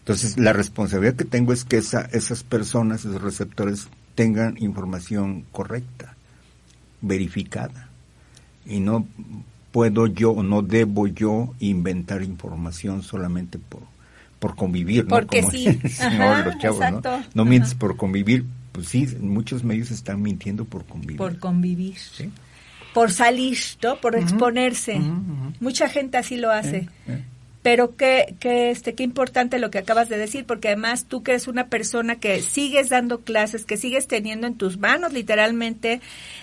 [0.01, 6.15] Entonces, la responsabilidad que tengo es que esa, esas personas, esos receptores, tengan información correcta,
[7.01, 7.90] verificada
[8.67, 9.07] y no
[9.73, 13.83] puedo yo no debo yo inventar información solamente por
[14.41, 15.11] por convivir, ¿no?
[15.11, 15.67] Porque sí.
[16.45, 17.03] los chavos, ¿no?
[17.35, 18.47] No mientes por convivir.
[18.73, 21.19] Pues sí, muchos medios están mintiendo por convivir.
[21.19, 21.97] Por convivir.
[21.99, 22.31] ¿Sí?
[22.95, 24.01] Por salir, ¿no?
[24.01, 25.01] Por exponerse.
[25.61, 26.89] Mucha gente así lo hace.
[27.63, 31.33] Pero qué, qué, este, qué importante lo que acabas de decir, porque además tú que
[31.33, 36.01] eres una persona que sigues dando clases, que sigues teniendo en tus manos literalmente,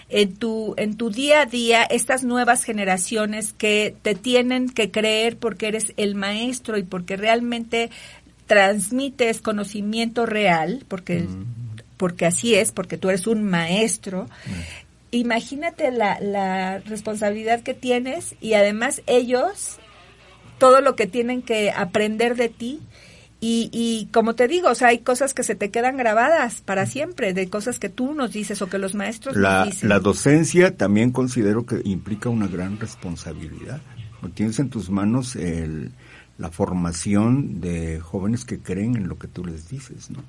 [0.09, 5.37] en tu, en tu día a día, estas nuevas generaciones que te tienen que creer
[5.37, 7.89] porque eres el maestro y porque realmente
[8.45, 11.25] transmites conocimiento real, porque
[11.97, 14.29] porque así es, porque tú eres un maestro.
[15.11, 19.79] Imagínate la, la responsabilidad que tienes y además ellos,
[20.57, 22.79] todo lo que tienen que aprender de ti.
[23.39, 26.87] Y, y como te digo, o sea, hay cosas que se te quedan grabadas para
[26.87, 29.89] siempre, de cosas que tú nos dices o que los maestros la, nos dicen.
[29.89, 33.81] La docencia también considero que implica una gran responsabilidad.
[34.33, 35.91] Tienes en tus manos el,
[36.39, 40.23] la formación de jóvenes que creen en lo que tú les dices, ¿no?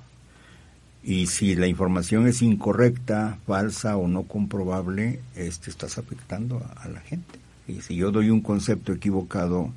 [1.02, 6.88] Y si la información es incorrecta, falsa o no comprobable, este, estás afectando a, a
[6.88, 7.38] la gente.
[7.66, 9.72] Y si yo doy un concepto equivocado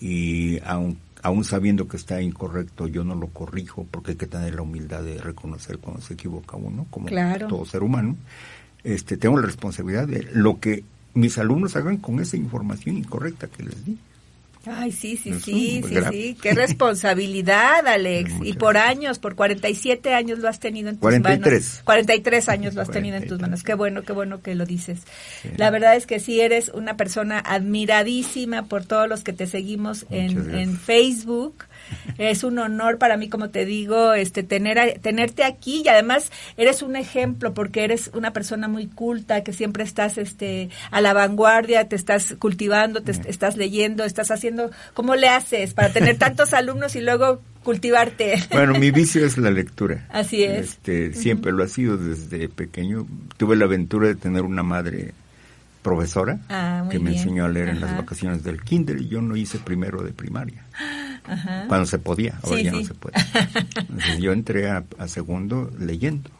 [0.00, 4.54] y aun, aún sabiendo que está incorrecto, yo no lo corrijo porque hay que tener
[4.54, 7.46] la humildad de reconocer cuando se equivoca uno, como Claro.
[7.48, 8.16] todo ser humano,
[8.82, 13.62] este, tengo la responsabilidad de lo que mis alumnos hagan con esa información incorrecta que
[13.64, 13.98] les di.
[14.66, 16.36] Ay, sí, sí, sí, sí, sí.
[16.40, 18.32] Qué responsabilidad, Alex.
[18.42, 21.62] y por años, por 47 años lo has tenido en tus 43.
[21.62, 21.82] manos.
[21.84, 23.40] 43 años lo has tenido en tus 43.
[23.40, 23.62] manos.
[23.62, 25.00] Qué bueno, qué bueno que lo dices.
[25.56, 30.04] La verdad es que sí eres una persona admiradísima por todos los que te seguimos
[30.10, 31.64] en, en Facebook.
[32.18, 36.82] Es un honor para mí, como te digo, este tener tenerte aquí y además eres
[36.82, 41.88] un ejemplo porque eres una persona muy culta que siempre estás este a la vanguardia,
[41.88, 46.52] te estás cultivando, te est- estás leyendo, estás haciendo ¿cómo le haces para tener tantos
[46.54, 48.34] alumnos y luego cultivarte?
[48.52, 50.06] Bueno, mi vicio es la lectura.
[50.10, 50.70] Así es.
[50.70, 53.06] Este, siempre lo ha sido desde pequeño.
[53.36, 55.12] Tuve la aventura de tener una madre
[55.82, 57.22] profesora Ah, que me bien.
[57.22, 60.64] enseñó a leer en las vacaciones del kinder y yo no hice primero de primaria.
[61.24, 61.64] Ajá.
[61.68, 62.76] Cuando se podía, ahora Sí, ya sí.
[62.78, 63.16] no se puede.
[63.80, 66.30] Entonces yo entré a, a segundo leyendo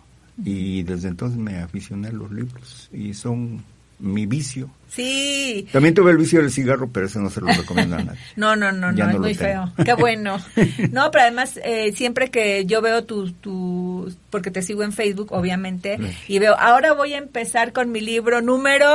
[0.42, 3.62] y desde entonces me aficioné a los libros y son
[3.98, 4.70] mi vicio.
[4.90, 5.66] Sí.
[5.72, 8.18] También tuve el vicio del cigarro, pero eso no se lo recomiendo a nadie.
[8.36, 9.66] No, no, no, Ya no, es muy tengo.
[9.76, 9.84] feo.
[9.84, 10.38] Qué bueno.
[10.92, 15.28] No, pero además, eh, siempre que yo veo tu, tu, porque te sigo en Facebook,
[15.32, 18.86] obviamente, y veo, ahora voy a empezar con mi libro número,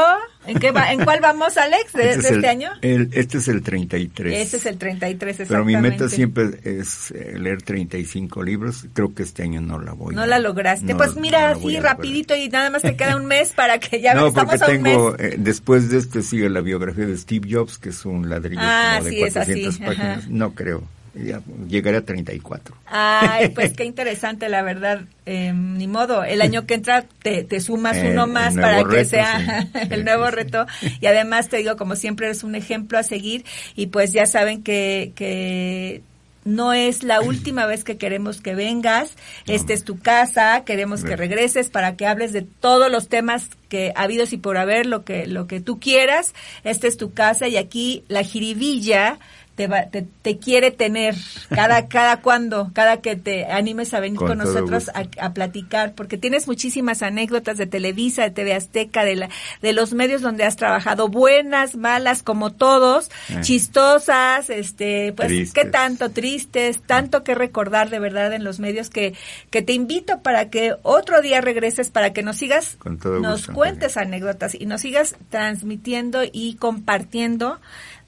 [0.46, 2.70] ¿en qué va, en cuál vamos, Alex, de, Este de es este el- año?
[2.82, 4.38] el- este es el 33.
[4.42, 6.04] Este es el 33, Pero mi exactamente.
[6.04, 8.86] meta siempre es eh, leer 35 libros.
[8.94, 10.86] Creo que este año no la voy No a- la lograste.
[10.94, 14.02] no- pues mira, no así rapidito y nada más te queda un mes para que
[14.02, 14.94] ya no, estamos porque a un mes.
[14.94, 18.62] tengo, eh, después de este sigue la biografía de Steve Jobs, que es un ladrillo
[18.64, 20.18] Ah, como de sí, es así, 400 páginas.
[20.20, 20.28] ajá.
[20.30, 20.84] No creo.
[21.18, 22.76] Ya, llegaré a 34.
[22.88, 25.06] Ay, pues qué interesante, la verdad.
[25.26, 28.90] Eh, ni modo, el año que entra te, te sumas El- uno más para que
[28.96, 29.68] reto, sea sí.
[29.74, 30.32] Sí, el nuevo sí.
[30.36, 30.66] reto.
[31.00, 33.46] Y además te digo, como siempre eres un ejemplo a seguir
[33.78, 36.02] y pues ya saben que, que
[36.46, 39.16] no es la última vez que queremos que vengas.
[39.48, 43.92] Esta es tu casa, queremos que regreses para que hables de todos los temas que
[43.96, 46.34] ha habido y por haber, lo que, lo que tú quieras.
[46.64, 49.20] Esta es tu casa y aquí la jiribilla
[49.56, 51.16] te, va, te, te quiere tener
[51.50, 56.18] cada, cada cuando, cada que te animes a venir con, nosotros a, a platicar, porque
[56.18, 59.30] tienes muchísimas anécdotas de Televisa, de TV Azteca, de, la,
[59.62, 63.42] de los medios donde has trabajado, buenas, malas, como todos, Eh.
[63.42, 65.54] chistosas, este, pues, Tristes.
[65.64, 69.14] qué tanto tristes, tanto que recordar de verdad en los medios que,
[69.50, 72.78] que te invito para que otro día regreses, para que nos sigas,
[73.22, 77.60] nos cuentes anécdotas y nos sigas transmitiendo y compartiendo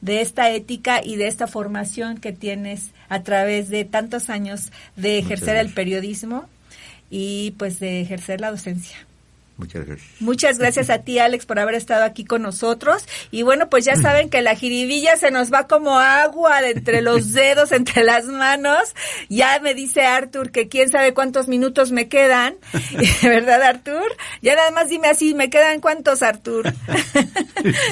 [0.02, 5.18] de esta ética y de esta formación que tienes a través de tantos años de
[5.18, 6.48] ejercer el periodismo
[7.10, 9.07] y pues de ejercer la docencia.
[9.58, 10.08] Muchas gracias.
[10.20, 13.04] Muchas gracias a ti, Alex, por haber estado aquí con nosotros.
[13.32, 17.02] Y bueno, pues ya saben que la jiribilla se nos va como agua de entre
[17.02, 18.94] los dedos, entre las manos.
[19.30, 22.56] Ya me dice Artur que quién sabe cuántos minutos me quedan.
[23.24, 24.16] ¿Verdad, Artur?
[24.44, 26.66] Ya nada más dime así, ¿me quedan cuántos, Artur?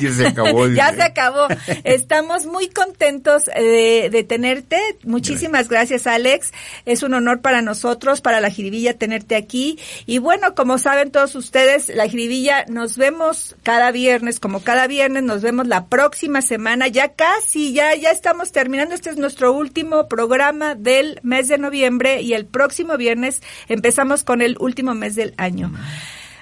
[0.02, 0.68] ya se acabó.
[0.68, 1.02] ya dice.
[1.02, 1.48] se acabó.
[1.84, 4.80] Estamos muy contentos de, de tenerte.
[5.04, 6.52] Muchísimas gracias, Alex.
[6.86, 9.80] Es un honor para nosotros, para la jiribilla, tenerte aquí.
[10.06, 15.24] Y bueno, como saben todos ustedes, la jiribilla, nos vemos cada viernes, como cada viernes,
[15.24, 16.90] nos vemos la próxima semana.
[16.90, 18.94] Ya casi, ya, ya estamos terminando.
[18.94, 24.42] Este es nuestro último programa del mes de noviembre y el próximo viernes empezamos con
[24.42, 25.72] el último mes del año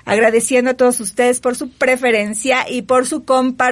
[0.06, 3.70] agradeciendo a todos ustedes por su preferencia y por su compartimento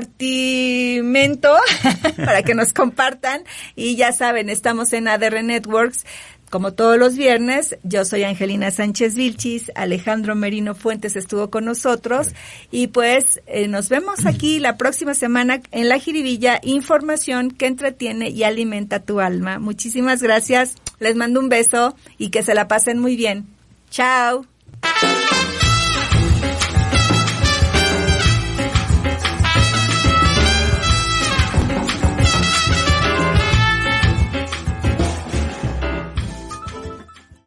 [2.15, 3.43] para que nos compartan.
[3.75, 6.05] Y ya saben, estamos en ADR Networks.
[6.51, 12.33] Como todos los viernes, yo soy Angelina Sánchez Vilchis, Alejandro Merino Fuentes estuvo con nosotros
[12.71, 18.31] y pues eh, nos vemos aquí la próxima semana en La Jiribilla, información que entretiene
[18.31, 19.59] y alimenta tu alma.
[19.59, 23.47] Muchísimas gracias, les mando un beso y que se la pasen muy bien.
[23.89, 24.45] Chao.